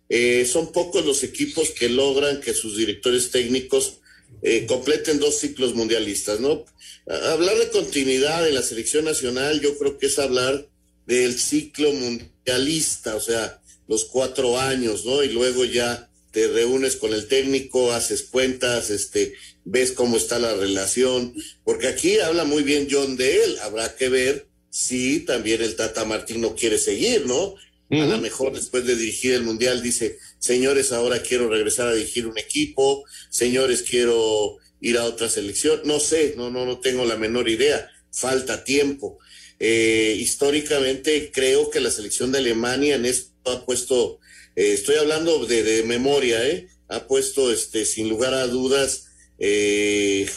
[0.10, 4.00] eh, son pocos los equipos que logran que sus directores técnicos
[4.42, 6.66] eh, completen dos ciclos mundialistas, ¿no?
[7.06, 10.68] Hablar de continuidad en la selección nacional, yo creo que es hablar
[11.06, 15.24] del ciclo mundialista, o sea, los cuatro años, ¿no?
[15.24, 20.56] Y luego ya te reúnes con el técnico, haces cuentas, este, ves cómo está la
[20.56, 25.76] relación, porque aquí habla muy bien John de él, habrá que ver si también el
[25.76, 27.56] Tata Martino quiere seguir, ¿no?
[27.90, 32.28] A lo mejor después de dirigir el Mundial dice, señores, ahora quiero regresar a dirigir
[32.28, 37.16] un equipo, señores, quiero ir a otra selección, no sé, no, no, no tengo la
[37.16, 39.20] menor idea, falta tiempo.
[39.60, 44.20] Eh, históricamente creo que la selección de Alemania en esto ha puesto,
[44.56, 46.68] eh, estoy hablando de, memoria, ¿eh?
[46.90, 49.08] ha puesto este, sin lugar a dudas
[49.40, 50.30] eh,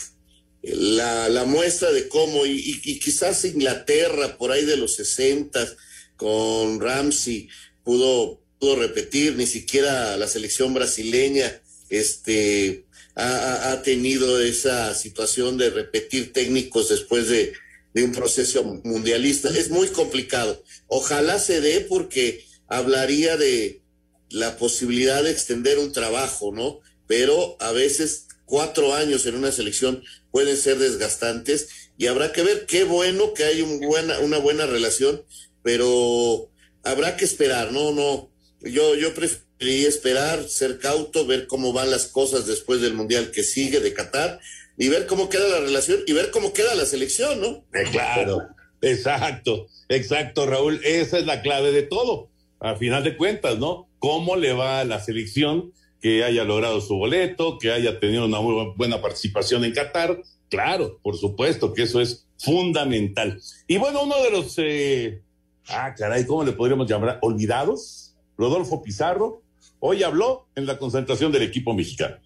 [0.63, 5.67] la, la, muestra de cómo, y, quizás Inglaterra por ahí de los 60
[6.15, 7.49] con Ramsey
[7.83, 15.71] pudo, pudo repetir, ni siquiera la selección brasileña este, ha, ha tenido esa situación de
[15.71, 17.53] repetir técnicos después de,
[17.93, 19.49] de un proceso mundialista.
[19.49, 20.63] Es muy complicado.
[20.87, 23.81] Ojalá se dé porque hablaría de
[24.29, 26.79] la posibilidad de extender un trabajo, ¿no?
[27.07, 32.65] Pero a veces cuatro años en una selección pueden ser desgastantes y habrá que ver
[32.65, 35.23] qué bueno que hay un buena, una buena relación,
[35.61, 36.49] pero
[36.83, 38.31] habrá que esperar, no, no.
[38.61, 43.43] Yo, yo preferiría esperar, ser cauto, ver cómo van las cosas después del Mundial que
[43.43, 44.39] sigue de Qatar
[44.77, 47.65] y ver cómo queda la relación y ver cómo queda la selección, ¿no?
[47.73, 48.47] Eh, claro,
[48.81, 53.89] exacto, exacto, Raúl, esa es la clave de todo, a final de cuentas, ¿no?
[53.99, 58.41] ¿Cómo le va a la selección que haya logrado su boleto, que haya tenido una
[58.41, 60.21] muy buena participación en Qatar?
[60.49, 63.39] Claro, por supuesto que eso es fundamental.
[63.67, 65.21] Y bueno, uno de los, eh...
[65.67, 67.19] ah, caray, ¿cómo le podríamos llamar?
[67.21, 69.43] Olvidados, Rodolfo Pizarro,
[69.79, 72.17] hoy habló en la concentración del equipo mexicano.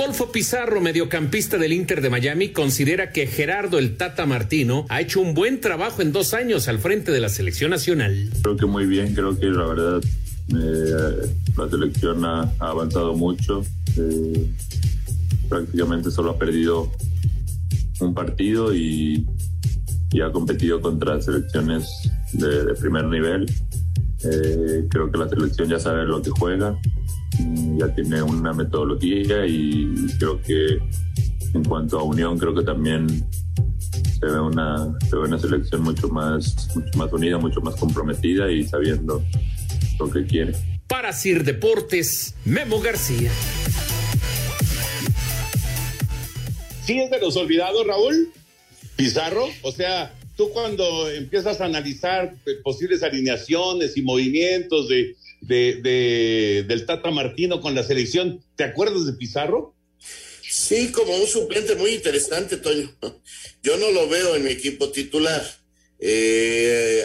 [0.00, 5.20] Rodolfo Pizarro, mediocampista del Inter de Miami, considera que Gerardo el Tata Martino ha hecho
[5.20, 8.30] un buen trabajo en dos años al frente de la selección nacional.
[8.40, 10.00] Creo que muy bien, creo que la verdad
[10.54, 13.62] eh, la selección ha, avanzado mucho.
[13.98, 14.46] Eh,
[15.50, 16.90] prácticamente solo ha perdido
[18.00, 19.26] un partido y,
[20.24, 23.44] ha competido contra selecciones de, primer nivel.
[24.24, 26.74] Eh, creo que la selección ya sabe lo que juega
[27.78, 30.78] ya tiene una metodología y creo que
[31.54, 33.26] en cuanto a unión creo que también
[34.20, 38.50] se ve una, se ve una selección mucho más, mucho más unida, mucho más comprometida
[38.50, 39.24] y sabiendo
[39.98, 40.54] lo que quiere.
[40.86, 43.30] Para Sir Deportes, Memo García.
[46.84, 48.32] ¿Sí es de los olvidados, Raúl?
[48.96, 56.86] Pizarro, o sea, tú cuando empiezas a analizar posibles alineaciones y movimientos de, de, del
[56.86, 58.44] Tata Martino con la selección.
[58.56, 59.74] ¿Te acuerdas de Pizarro?
[60.42, 62.96] Sí, como un suplente muy interesante, Toño.
[63.62, 65.44] Yo no lo veo en mi equipo titular.
[65.98, 67.04] Eh,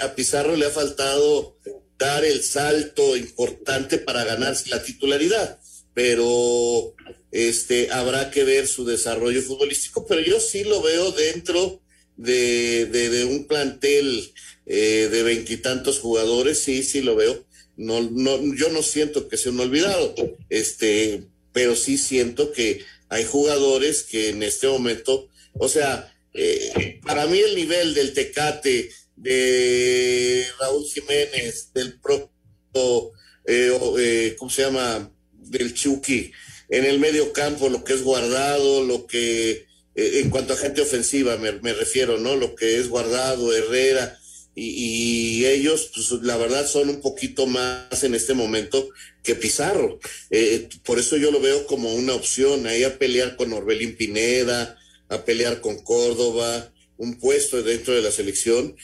[0.00, 1.58] a Pizarro le ha faltado
[1.98, 5.60] dar el salto importante para ganarse la titularidad,
[5.92, 6.94] pero
[7.30, 11.82] este habrá que ver su desarrollo futbolístico, pero yo sí lo veo dentro
[12.16, 14.32] de, de, un plantel
[14.64, 17.44] eh, de veintitantos jugadores, sí, sí lo veo
[17.80, 20.14] no, no, yo no siento que sea un olvidado,
[20.50, 27.26] este, pero sí siento que hay jugadores que en este momento, o sea, eh, para
[27.26, 33.12] mí el nivel del Tecate, de Raúl Jiménez, del propio,
[33.46, 35.10] eh, eh, ¿cómo se llama?
[35.32, 36.32] Del Chucky,
[36.68, 39.64] en el medio campo, lo que es guardado, lo que,
[39.94, 42.36] en cuanto a gente ofensiva me, me refiero, ¿no?
[42.36, 44.19] Lo que es guardado, Herrera,
[44.54, 48.88] y, ellos, pues la verdad, son un poquito más en este momento
[49.22, 49.98] que Pizarro.
[50.30, 54.76] Eh, por eso yo lo veo como una opción, ahí a pelear con Orbelín Pineda,
[55.08, 58.76] a pelear con Córdoba, un puesto dentro de la selección.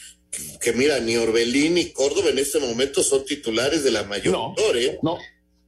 [0.61, 4.33] Que, mira, ni Orbelín ni Córdoba en este momento son titulares de la mayor.
[4.33, 4.99] No, ¿eh?
[5.01, 5.17] no.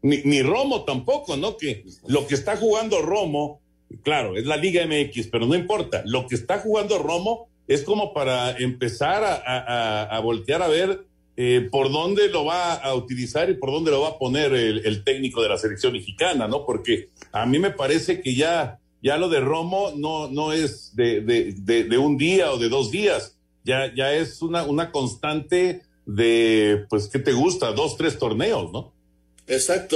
[0.01, 1.57] Ni, ni Romo tampoco, ¿no?
[1.57, 3.61] Que lo que está jugando Romo,
[4.03, 6.03] claro, es la Liga MX, pero no importa.
[6.05, 11.05] Lo que está jugando Romo es como para empezar a, voltear a ver
[11.37, 15.03] eh, por dónde lo va a utilizar y por dónde lo va a poner el,
[15.03, 16.65] técnico de la selección mexicana, ¿no?
[16.65, 21.21] Porque a mí me parece que ya, ya lo de Romo no, no es de,
[21.21, 27.07] de, un día o de dos días, ya, ya es una, una constante de, pues,
[27.07, 27.71] ¿qué te gusta?
[27.71, 28.93] Dos, tres torneos, ¿no?
[29.45, 29.95] Exacto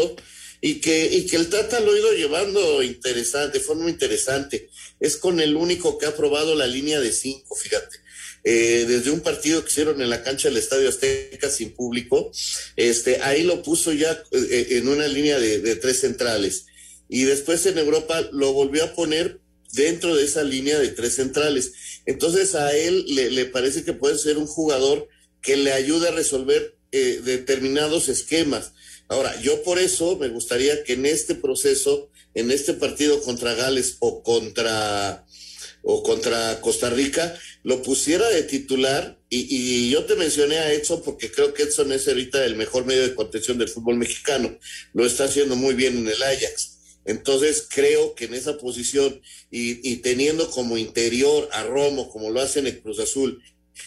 [0.65, 4.69] y que, y que el Tata lo ha ido llevando interesante, de forma interesante.
[4.97, 7.97] Es con el único que ha probado la línea de cinco, fíjate.
[8.45, 12.31] Eh, desde un partido que hicieron en la cancha del Estadio Azteca sin público,
[12.77, 16.65] este, ahí lo puso ya eh, en una línea de, tres centrales.
[17.09, 19.41] Y después en Europa lo volvió a poner
[19.73, 21.73] dentro de esa línea de tres centrales.
[22.05, 25.09] Entonces a él le, le parece que puede ser un jugador
[25.41, 28.71] que le ayude a resolver eh, determinados esquemas.
[29.13, 33.97] Ahora, yo por eso me gustaría que en este proceso, en este partido contra Gales
[33.99, 35.23] o contra
[35.83, 41.31] o contra Costa Rica, lo pusiera de titular y, yo te mencioné a Edson porque
[41.31, 44.57] creo que Edson es ahorita el mejor medio de contención del fútbol mexicano.
[44.93, 46.79] Lo está haciendo muy bien en el Ajax.
[47.05, 52.59] Entonces creo que en esa posición y, teniendo como interior a Romo, como lo hace
[52.59, 53.43] en el Cruz Azul,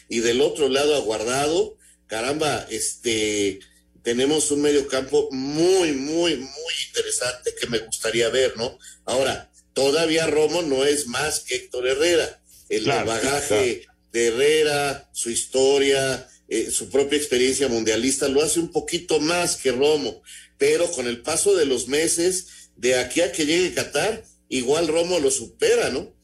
[0.08, 3.58] y del otro lado a Guardado, caramba, este
[4.06, 8.78] tenemos un medio campo muy, muy, muy interesante que me gustaría ver, ¿no?
[9.04, 12.40] Ahora, todavía Romo no es más que Héctor Herrera.
[12.68, 19.18] El bagaje de Herrera, su historia, eh, su propia experiencia mundialista lo hace un poquito
[19.18, 20.22] más que Romo,
[20.56, 25.18] pero con el paso de los meses, de aquí a que llegue Qatar, igual Romo
[25.18, 26.14] lo supera, ¿no?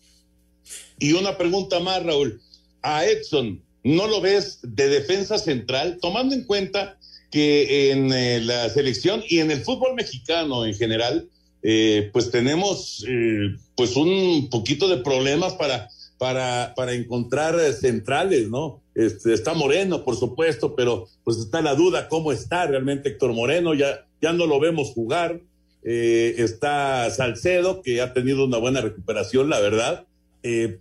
[1.00, 2.40] Y una pregunta más, Raúl.
[2.80, 7.00] A Edson, ¿no lo ves de defensa central, tomando en cuenta
[7.32, 11.28] que en eh, la selección y en el fútbol mexicano en general,
[11.62, 18.48] eh, pues tenemos eh, pues un poquito de problemas para, para, para encontrar eh, centrales,
[18.48, 18.82] ¿no?
[18.96, 23.74] Este, está Moreno, por supuesto, pero pues está la duda cómo está realmente Héctor Moreno,
[23.74, 25.40] ya, ya no lo vemos jugar.
[25.84, 30.04] está Salcedo, que ha tenido una buena recuperación, la verdad,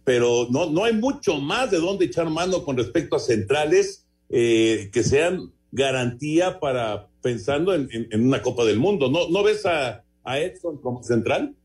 [0.03, 5.03] pero no, no hay mucho más de dónde echar mano con respecto a centrales que
[5.03, 9.09] sean garantía para pensando en, una Copa del Mundo.
[9.09, 11.55] ¿No, no ves a, a Edson como central?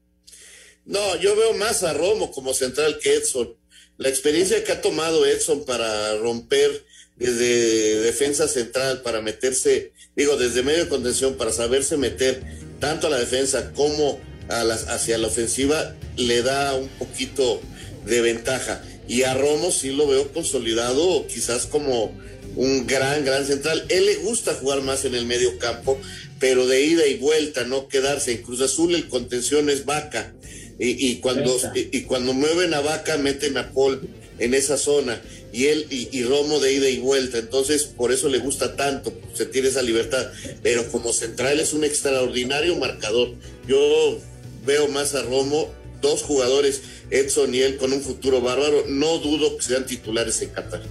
[0.84, 3.54] No, yo veo más a Romo como central que Edson.
[3.98, 6.84] La experiencia que ha tomado Edson para romper
[7.16, 12.42] desde defensa central, para meterse, digo, desde medio de contención, para saberse meter
[12.78, 17.60] tanto a la defensa como a hacia la ofensiva, le da un poquito
[18.04, 18.84] de ventaja.
[19.08, 22.12] Y a Romo sí lo veo consolidado, quizás como
[22.56, 23.84] un gran, gran central.
[23.88, 25.98] Él le gusta jugar más en el medio campo,
[26.40, 28.32] pero de ida y vuelta, no quedarse.
[28.32, 30.34] En Cruz Azul el contención es vaca.
[30.78, 35.22] Y, cuando, y, cuando mueven a vaca, meten a Paul en esa zona.
[35.52, 37.38] Y él y, Romo de ida y vuelta.
[37.38, 40.30] Entonces, por eso le gusta tanto, se tiene esa libertad.
[40.62, 43.34] Pero como central es un extraordinario marcador.
[43.66, 44.18] Yo
[44.66, 48.84] veo más a Romo, dos jugadores, Edson y él, con un futuro bárbaro.
[48.86, 50.82] No dudo que sean titulares en Qatar.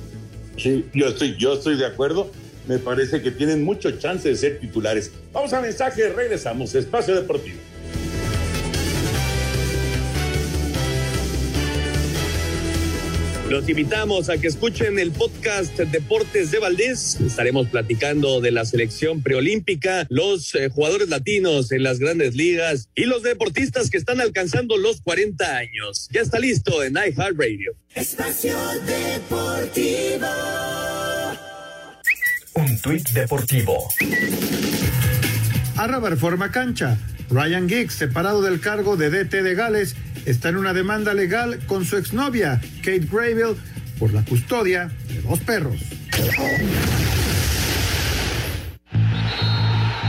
[0.58, 2.32] Sí, yo estoy, yo estoy de acuerdo
[2.68, 5.12] me parece que tienen mucho chance de ser titulares.
[5.32, 6.74] Vamos a mensaje, regresamos.
[6.74, 7.58] Espacio Deportivo.
[13.50, 17.20] Los invitamos a que escuchen el podcast Deportes de Valdés.
[17.22, 23.04] Estaremos platicando de la selección preolímpica, los eh, jugadores latinos en las grandes ligas y
[23.04, 26.10] los deportistas que están alcanzando los 40 años.
[26.12, 27.74] Ya está listo en iHeartRadio.
[27.94, 30.28] Espacio Deportivo.
[32.56, 33.90] Un tuit deportivo.
[35.76, 36.98] Arroba Reforma Cancha.
[37.30, 41.86] Ryan Giggs, separado del cargo de DT de Gales, está en una demanda legal con
[41.86, 43.56] su exnovia, Kate Graybill,
[44.00, 45.82] por la custodia de dos perros.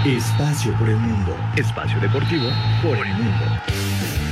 [0.04, 1.36] Espacio por el mundo.
[1.56, 2.48] Espacio deportivo
[2.82, 3.44] por el mundo.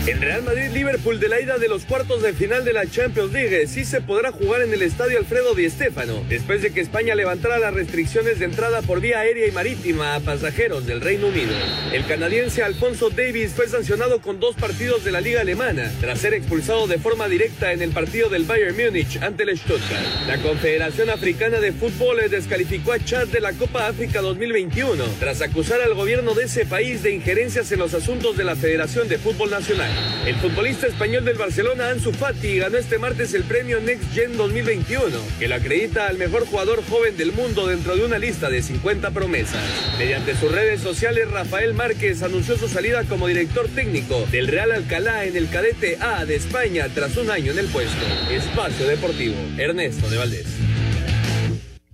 [0.07, 3.67] El Real Madrid-Liverpool de la ida de los cuartos de final de la Champions League
[3.67, 7.59] sí se podrá jugar en el estadio Alfredo Di Stéfano, después de que España levantara
[7.59, 11.55] las restricciones de entrada por vía aérea y marítima a pasajeros del Reino Unido.
[11.91, 16.35] El canadiense Alfonso Davis fue sancionado con dos partidos de la Liga Alemana, tras ser
[16.35, 20.05] expulsado de forma directa en el partido del Bayern Múnich ante el Stuttgart.
[20.27, 25.81] La Confederación Africana de Fútbol descalificó a Chad de la Copa África 2021, tras acusar
[25.81, 29.49] al gobierno de ese país de injerencias en los asuntos de la Federación de Fútbol
[29.49, 29.94] Nacional.
[30.27, 35.19] El futbolista español del Barcelona, Ansu Fati, ganó este martes el premio Next Gen 2021,
[35.39, 39.11] que lo acredita al mejor jugador joven del mundo dentro de una lista de 50
[39.11, 39.63] promesas.
[39.99, 45.27] Mediante sus redes sociales, Rafael Márquez anunció su salida como director técnico del Real Alcalá
[45.27, 48.07] en el cadete A de España tras un año en el puesto.
[48.31, 50.47] Espacio Deportivo, Ernesto de Valdés.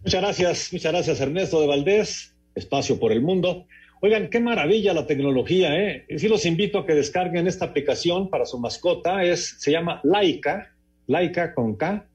[0.05, 3.67] Muchas gracias, muchas gracias Ernesto de Valdés, Espacio por el Mundo.
[4.03, 6.07] Oigan, qué maravilla la tecnología, ¿eh?
[6.17, 9.23] Sí los invito a que descarguen esta aplicación para su mascota.
[9.25, 10.73] Es, se llama Laika,
[11.07, 12.07] Laika con K.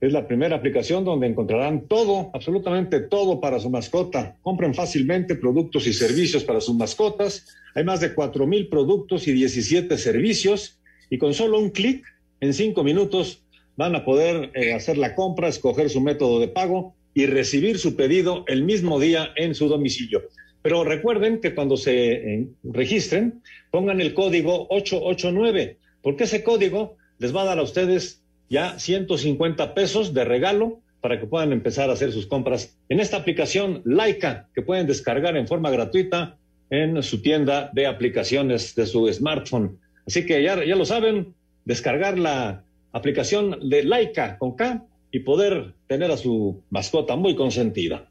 [0.00, 4.38] Es la primera aplicación donde encontrarán todo, absolutamente todo para su mascota.
[4.40, 7.46] Compren fácilmente productos y servicios para sus mascotas.
[7.74, 10.80] Hay más de cuatro mil productos y 17 servicios.
[11.10, 12.06] Y con solo un clic,
[12.40, 13.42] en cinco minutos,
[13.76, 17.96] van a poder eh, hacer la compra, escoger su método de pago y recibir su
[17.96, 20.22] pedido el mismo día en su domicilio.
[20.64, 27.36] Pero recuerden que cuando se eh, registren, pongan el código 889, porque ese código les
[27.36, 31.92] va a dar a ustedes ya 150 pesos de regalo para que puedan empezar a
[31.92, 36.38] hacer sus compras en esta aplicación Laika que pueden descargar en forma gratuita
[36.70, 39.78] en su tienda de aplicaciones de su smartphone.
[40.06, 41.34] Así que ya, ya lo saben,
[41.66, 48.08] descargar la aplicación de Laika con K y poder tener a su mascota muy consentida.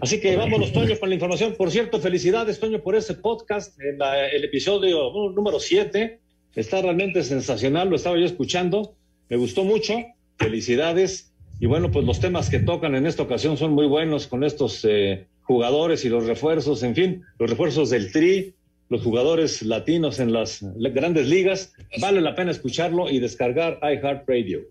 [0.00, 1.54] Así que vámonos, Toño, con la información.
[1.56, 6.18] Por cierto, felicidades, Toño, por ese podcast, el episodio número 7.
[6.54, 8.96] Está realmente sensacional, lo estaba yo escuchando,
[9.28, 9.94] me gustó mucho.
[10.38, 11.32] Felicidades.
[11.60, 14.84] Y bueno, pues los temas que tocan en esta ocasión son muy buenos con estos
[14.84, 18.54] eh, jugadores y los refuerzos, en fin, los refuerzos del Tri,
[18.88, 21.72] los jugadores latinos en las grandes ligas.
[22.00, 24.62] Vale la pena escucharlo y descargar iHeartRadio.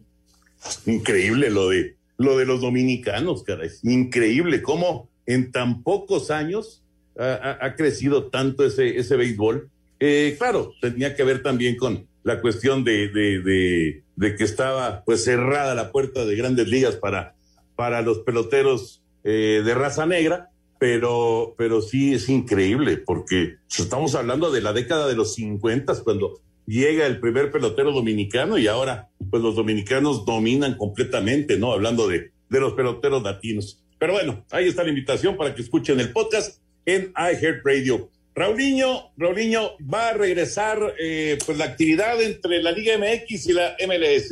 [0.86, 3.70] Increíble lo de lo de los dominicanos, caray.
[3.84, 6.84] Increíble cómo en tan pocos años
[7.18, 9.70] ha, crecido tanto ese, ese béisbol.
[10.00, 15.24] Eh, claro, tenía que ver también con la cuestión de, de, de, que estaba pues
[15.24, 17.36] cerrada la puerta de grandes ligas para,
[17.76, 20.50] para los peloteros eh, de raza negra,
[20.80, 26.42] pero, pero sí es increíble porque estamos hablando de la década de los 50 cuando
[26.72, 31.74] llega el primer pelotero dominicano y ahora pues los dominicanos dominan completamente, ¿no?
[31.74, 33.84] Hablando de, de los peloteros latinos.
[34.00, 38.10] Pero bueno, ahí está la invitación para que escuchen el podcast en iHeartRadio.
[38.34, 43.76] Raulinho, Raulinho va a regresar eh, pues la actividad entre la Liga MX y la
[43.86, 44.32] MLS.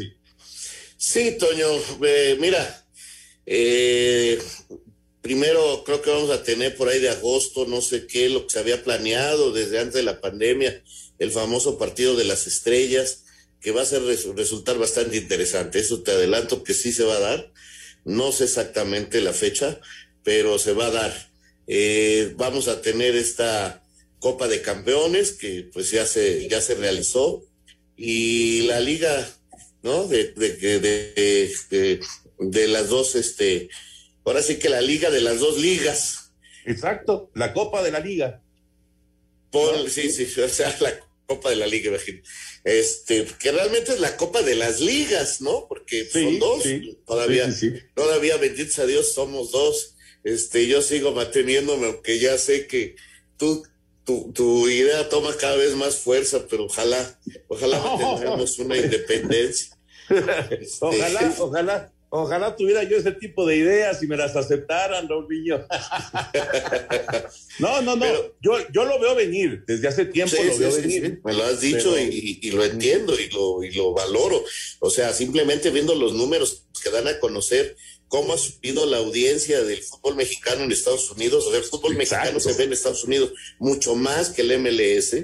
[0.97, 1.67] Sí, Toño,
[2.05, 2.85] eh, mira,
[3.45, 4.39] eh,
[5.21, 8.53] primero creo que vamos a tener por ahí de agosto, no sé qué, lo que
[8.53, 10.81] se había planeado desde antes de la pandemia,
[11.19, 13.25] el famoso partido de las estrellas,
[13.61, 14.01] que va a ser,
[14.35, 15.79] resultar bastante interesante.
[15.79, 17.53] Eso te adelanto que sí se va a dar.
[18.05, 19.79] No sé exactamente la fecha,
[20.23, 21.31] pero se va a dar.
[21.67, 23.83] Eh, vamos a tener esta
[24.19, 27.45] Copa de Campeones que pues ya se, ya se realizó
[27.95, 29.29] y la liga,
[29.83, 30.07] ¿no?
[30.07, 30.79] De, de, de,
[31.69, 31.99] de,
[32.39, 33.69] de las dos, este,
[34.23, 36.31] ahora sí que la liga de las dos ligas.
[36.65, 38.41] Exacto, la Copa de la Liga.
[39.51, 42.27] Por, sí, sí, o sea, la Copa de la Liga, imagínate.
[42.63, 45.67] Este, que realmente es la Copa de las Ligas, ¿no?
[45.69, 46.63] Porque son dos,
[47.05, 47.47] todavía,
[47.95, 49.95] todavía, benditos a Dios, somos dos.
[50.23, 52.95] Este, yo sigo manteniéndome, aunque ya sé que
[53.37, 53.63] tú,
[54.03, 57.79] tu, tu idea toma cada vez más fuerza, pero ojalá, ojalá
[58.19, 59.75] tengamos una independencia.
[60.49, 61.93] Este, ojalá, ojalá.
[62.11, 65.63] Ojalá tuviera yo ese tipo de ideas y me las aceptaran, don Niño.
[67.59, 68.05] no, no, no.
[68.41, 69.63] yo, yo lo veo venir.
[69.67, 71.21] Desde hace tiempo lo veo venir.
[71.23, 74.43] Me lo has dicho y, y, lo entiendo y lo, y lo valoro.
[74.79, 79.61] O sea, simplemente viendo los números que dan a conocer cómo ha subido la audiencia
[79.63, 81.45] del fútbol mexicano en Estados Unidos.
[81.45, 85.15] O sea, el fútbol mexicano se ve en Estados Unidos mucho más que el MLS,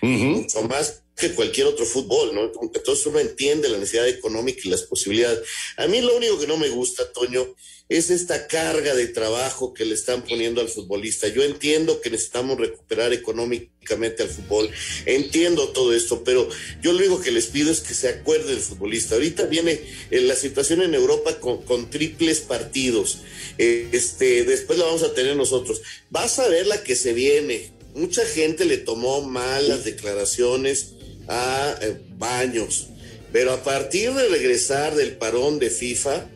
[0.00, 2.50] mucho más que cualquier otro fútbol, ¿no?
[2.62, 5.40] Entonces uno entiende la necesidad económica y las posibilidades.
[5.76, 7.54] A mí lo único que no me gusta, Toño,
[7.88, 11.26] es esta carga de trabajo que le están poniendo al futbolista.
[11.28, 14.70] Yo entiendo que necesitamos recuperar económicamente al fútbol,
[15.06, 16.48] entiendo todo esto, pero
[16.82, 19.14] yo lo único que les pido es que se acuerde del futbolista.
[19.14, 23.20] Ahorita viene eh, la situación en Europa con, triples partidos.
[23.56, 25.80] Eh, este, después la vamos a tener nosotros.
[26.10, 27.72] Vas a ver la que se viene.
[27.94, 30.97] Mucha gente le tomó malas declaraciones
[31.28, 32.88] a eh, Baños.
[33.32, 36.26] Pero a partir de regresar del parón de FIFA,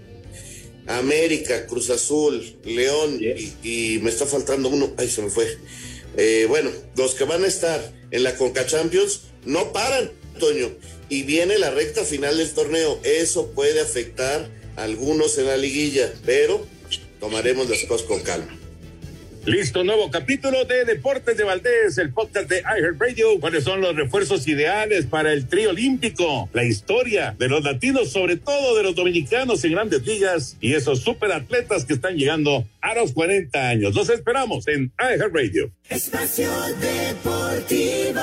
[0.87, 3.19] América, Cruz Azul, León
[3.63, 5.47] y, me está faltando uno, ay se me fue.
[6.17, 7.81] Eh, bueno, los que van a estar
[8.11, 10.71] en la Conca Champions no paran, Toño,
[11.09, 13.01] y viene la recta final del torneo.
[13.05, 16.67] Eso puede afectar a algunos en la liguilla, pero
[17.21, 18.62] tomaremos las cosas con calma.
[19.45, 23.41] Listo, nuevo capítulo de Deportes de Valdés, el podcast de Radio.
[23.41, 26.49] ¿Cuáles son los refuerzos ideales para el trío olímpico?
[26.53, 31.01] La historia de los latinos, sobre todo de los dominicanos en grandes ligas y esos
[31.01, 33.97] superatletas que están llegando a los 40 años.
[33.97, 35.73] Los esperamos en Radio.
[35.89, 36.49] Espacio
[36.81, 38.21] Deportivo.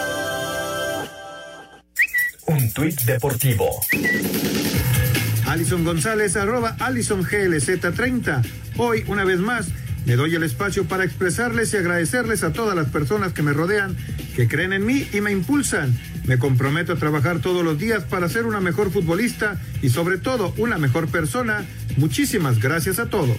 [2.48, 3.70] Un tuit deportivo.
[5.46, 8.42] Alison González, arroba Alison GLZ30.
[8.78, 9.68] Hoy, una vez más,
[10.10, 13.96] me doy el espacio para expresarles y agradecerles a todas las personas que me rodean,
[14.36, 15.96] que creen en mí y me impulsan.
[16.26, 20.52] Me comprometo a trabajar todos los días para ser una mejor futbolista y sobre todo
[20.58, 21.64] una mejor persona.
[21.98, 23.38] Muchísimas gracias a todos.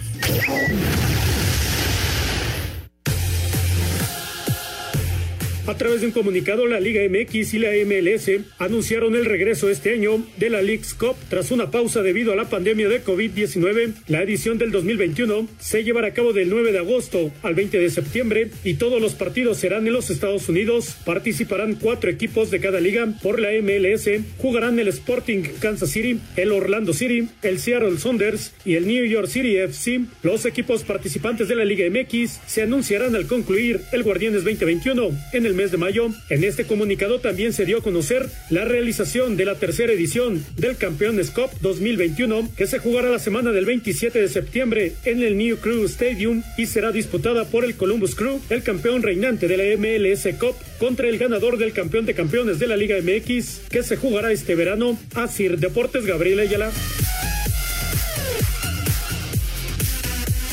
[5.70, 9.94] A través de un comunicado, la Liga MX y la MLS anunciaron el regreso este
[9.94, 13.92] año de la League's Cup tras una pausa debido a la pandemia de COVID-19.
[14.08, 17.88] La edición del 2021 se llevará a cabo del 9 de agosto al 20 de
[17.88, 20.96] septiembre y todos los partidos serán en los Estados Unidos.
[21.04, 24.08] Participarán cuatro equipos de cada liga por la MLS.
[24.38, 29.28] Jugarán el Sporting Kansas City, el Orlando City, el Seattle Saunders y el New York
[29.28, 30.00] City FC.
[30.24, 35.46] Los equipos participantes de la Liga MX se anunciarán al concluir el Guardianes 2021 en
[35.46, 36.08] el de mayo.
[36.30, 40.78] En este comunicado también se dio a conocer la realización de la tercera edición del
[40.78, 45.58] Campeones Cup 2021 que se jugará la semana del 27 de septiembre en el New
[45.58, 50.26] Crew Stadium y será disputada por el Columbus Crew, el campeón reinante de la MLS
[50.38, 54.32] Cup, contra el ganador del campeón de campeones de la Liga MX que se jugará
[54.32, 54.98] este verano.
[55.14, 56.72] Asir Deportes Gabriel Ayala.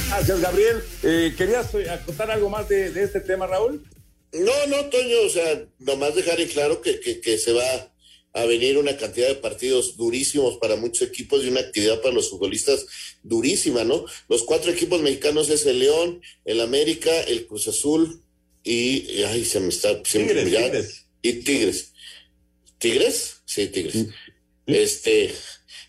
[0.10, 0.84] Gracias, Gabriel.
[1.04, 3.84] Eh, ¿Querías eh, acotar algo más de, este tema, Raúl?
[4.34, 7.94] No, no, Toño, o sea, nomás dejar en claro que, que, se va
[8.34, 12.30] a venir una cantidad de partidos durísimos para muchos equipos y una actividad para los
[12.30, 12.86] futbolistas
[13.24, 14.06] durísima, ¿no?
[14.28, 18.22] Los cuatro equipos mexicanos es el León, el América, el Cruz Azul
[18.64, 20.04] y, ay, se me está...
[20.04, 21.94] tigres, Y Tigres.
[22.78, 23.38] ¿Tigres?
[23.46, 24.08] Sí, Tigres.
[24.66, 25.34] Este,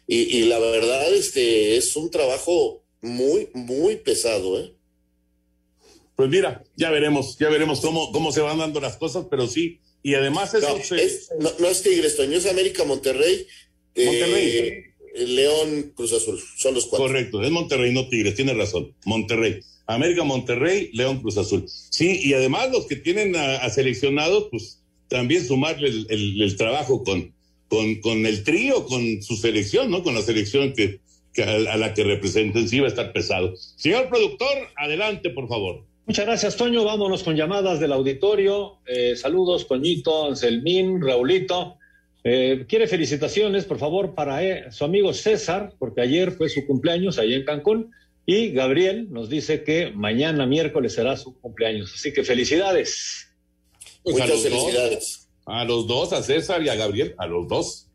[0.06, 4.77] y, y la verdad, este, es un trabajo muy, muy pesado, ¿eh?
[6.18, 9.78] Pues mira, ya veremos, ya veremos cómo, cómo se van dando las cosas, pero sí,
[10.02, 13.46] y además eso no, es, no, es Tigres, Toño, es América, Monterrey,
[13.94, 15.28] eh, Monterrey.
[15.32, 17.06] León, Cruz Azul, son los cuatro.
[17.06, 19.60] Correcto, es Monterrey, no Tigres, tiene razón, Monterrey.
[19.86, 21.66] América, Monterrey, León, Cruz Azul.
[21.68, 27.32] Sí, y además los que tienen a, seleccionados, pues también sumarle el, el, trabajo con,
[27.68, 30.02] con, con el trío, con su selección, ¿no?
[30.02, 30.98] Con la selección que,
[31.40, 33.54] a la que representen, sí va a estar pesado.
[33.76, 35.86] Señor productor, adelante, por favor.
[36.08, 36.84] Muchas gracias, Toño.
[36.84, 38.78] Vámonos con llamadas del auditorio.
[38.86, 41.76] Eh, saludos, Toñito, Anselmín, Raulito.
[42.24, 47.18] Eh, quiere felicitaciones, por favor, para eh, su amigo César, porque ayer fue su cumpleaños
[47.18, 47.90] ahí en Cancún.
[48.24, 51.92] Y Gabriel nos dice que mañana miércoles será su cumpleaños.
[51.94, 53.28] Así que felicidades.
[54.02, 55.28] Pues Muchas felicidades.
[55.44, 57.90] a los dos, a César y a Gabriel, a los dos.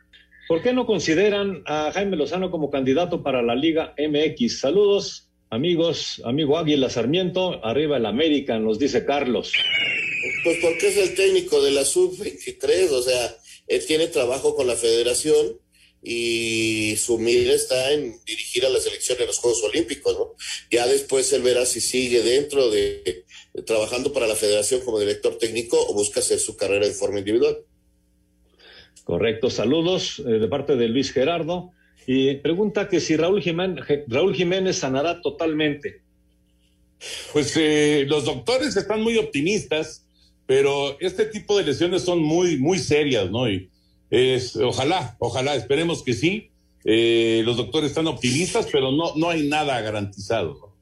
[0.47, 4.59] ¿Por qué no consideran a Jaime Lozano como candidato para la Liga MX?
[4.59, 9.53] Saludos, amigos, amigo Águila Sarmiento, arriba el América, nos dice Carlos.
[10.43, 13.37] Pues porque es el técnico de la sub-23, o sea,
[13.67, 15.59] él tiene trabajo con la federación
[16.01, 20.35] y su mira está en dirigir a la selección de los Juegos Olímpicos, ¿no?
[20.71, 23.23] Ya después él verá si sigue dentro de
[23.65, 27.59] trabajando para la federación como director técnico o busca hacer su carrera de forma individual.
[29.03, 31.71] Correcto, saludos eh, de parte de Luis Gerardo.
[32.05, 36.01] Y pregunta que si Raúl Jiménez, Raúl Jiménez sanará totalmente.
[37.31, 40.05] Pues eh, los doctores están muy optimistas,
[40.45, 43.49] pero este tipo de lesiones son muy, muy serias, ¿no?
[43.49, 43.69] Y
[44.09, 46.49] es, ojalá, ojalá, esperemos que sí.
[46.85, 50.73] Eh, los doctores están optimistas, pero no, no hay nada garantizado.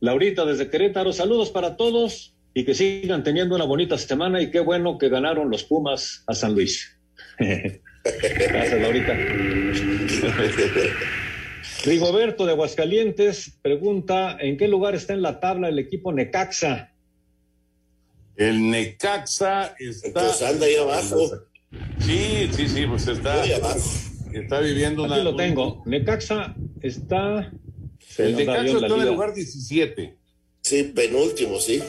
[0.00, 4.60] Laurita desde Querétaro, saludos para todos y que sigan teniendo una bonita semana y qué
[4.60, 6.96] bueno que ganaron los Pumas a San Luis.
[8.04, 9.16] Gracias, Laurita.
[11.84, 16.92] Rigoberto de Aguascalientes pregunta: ¿en qué lugar está en la tabla el equipo Necaxa?
[18.36, 20.20] El Necaxa está.
[20.20, 21.30] Pues anda ahí abajo.
[21.98, 23.44] Sí, sí, sí, pues está.
[24.32, 25.16] Está viviendo una.
[25.16, 25.82] Aquí lo tengo.
[25.86, 27.52] Necaxa está.
[28.18, 30.16] El Necaxa está en el lugar 17.
[30.62, 31.82] Sí, penúltimo, sí.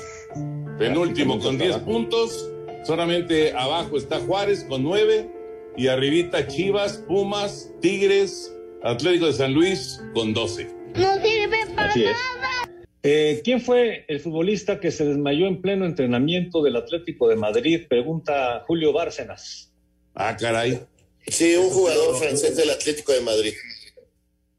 [0.77, 2.49] Penúltimo con 10 puntos.
[2.85, 5.40] Solamente abajo está Juárez con 9
[5.77, 8.53] y arribita Chivas, Pumas, Tigres,
[8.83, 10.65] Atlético de San Luis con 12.
[10.95, 12.71] No sirve para nada.
[13.03, 17.87] Eh, ¿Quién fue el futbolista que se desmayó en pleno entrenamiento del Atlético de Madrid?
[17.87, 19.71] Pregunta Julio Bárcenas.
[20.13, 20.81] Ah, caray.
[21.27, 23.53] Sí, un jugador francés del Atlético de Madrid.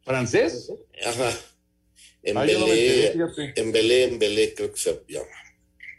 [0.03, 0.73] ¿Francés?
[1.05, 1.31] Ajá.
[2.25, 3.13] En Belé,
[3.57, 5.27] en Belé, en Belé, creo que se llama.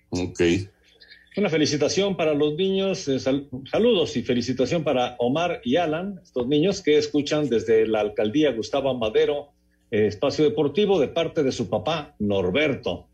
[0.09, 0.41] Ok.
[1.36, 6.82] Una felicitación para los niños, eh, saludos y felicitación para Omar y Alan, estos niños
[6.82, 9.52] que escuchan desde la alcaldía Gustavo Madero,
[9.90, 13.08] eh, espacio deportivo, de parte de su papá Norberto.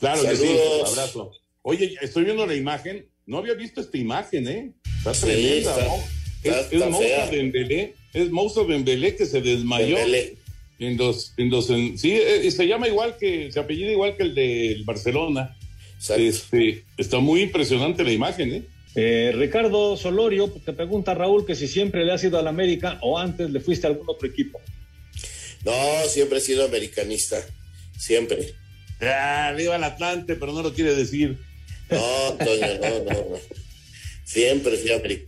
[0.00, 0.46] Claro que sí,
[0.80, 1.32] un abrazo.
[1.60, 4.72] Oye, estoy viendo la imagen, no había visto esta imagen, ¿eh?
[4.96, 5.76] Está tremenda,
[6.42, 9.98] es, Moussa Dembélé, es Moussa Dembélé que se desmayó.
[10.78, 14.34] En dos, en dos, sí, eh, se llama igual que, se apellida igual que el
[14.34, 15.57] del Barcelona.
[15.98, 18.62] Este, está muy impresionante la imagen, ¿eh?
[18.94, 19.32] ¿eh?
[19.34, 23.50] Ricardo Solorio te pregunta Raúl que si siempre le has ido al América o antes
[23.50, 24.60] le fuiste a algún otro equipo.
[25.64, 25.72] No,
[26.08, 27.36] siempre he sido americanista,
[27.96, 28.54] siempre.
[29.00, 31.38] Ah, arriba el Atlante, pero no lo quiere decir.
[31.90, 33.38] No, Toño, no, no, no.
[34.24, 35.26] Siempre, siempre.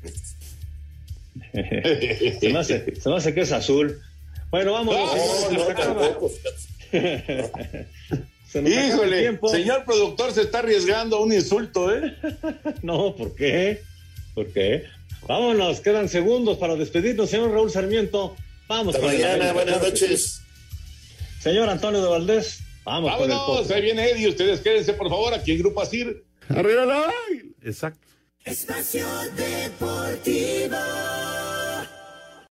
[1.53, 4.01] se, me hace, se me hace que es azul.
[4.51, 4.95] Bueno, vamos.
[4.95, 6.31] No, no, tampoco.
[8.55, 12.17] Híjole, señor productor se está arriesgando a un insulto, ¿eh?
[12.83, 13.83] no, ¿por qué?
[14.35, 14.85] ¿Por qué?
[15.27, 18.37] Vámonos, quedan segundos para despedirnos, señor Raúl Sarmiento.
[18.67, 18.95] Vamos.
[18.95, 20.43] Hasta mañana, buenas noches.
[21.41, 23.11] Señor Antonio de Valdés, vamos.
[23.11, 26.25] Vámonos, ahí viene Eddie, ustedes quédense por favor aquí en Grupo Asir.
[26.49, 27.13] Arriba la...
[27.63, 28.07] Exacto.
[28.45, 30.77] Espacio Deportivo.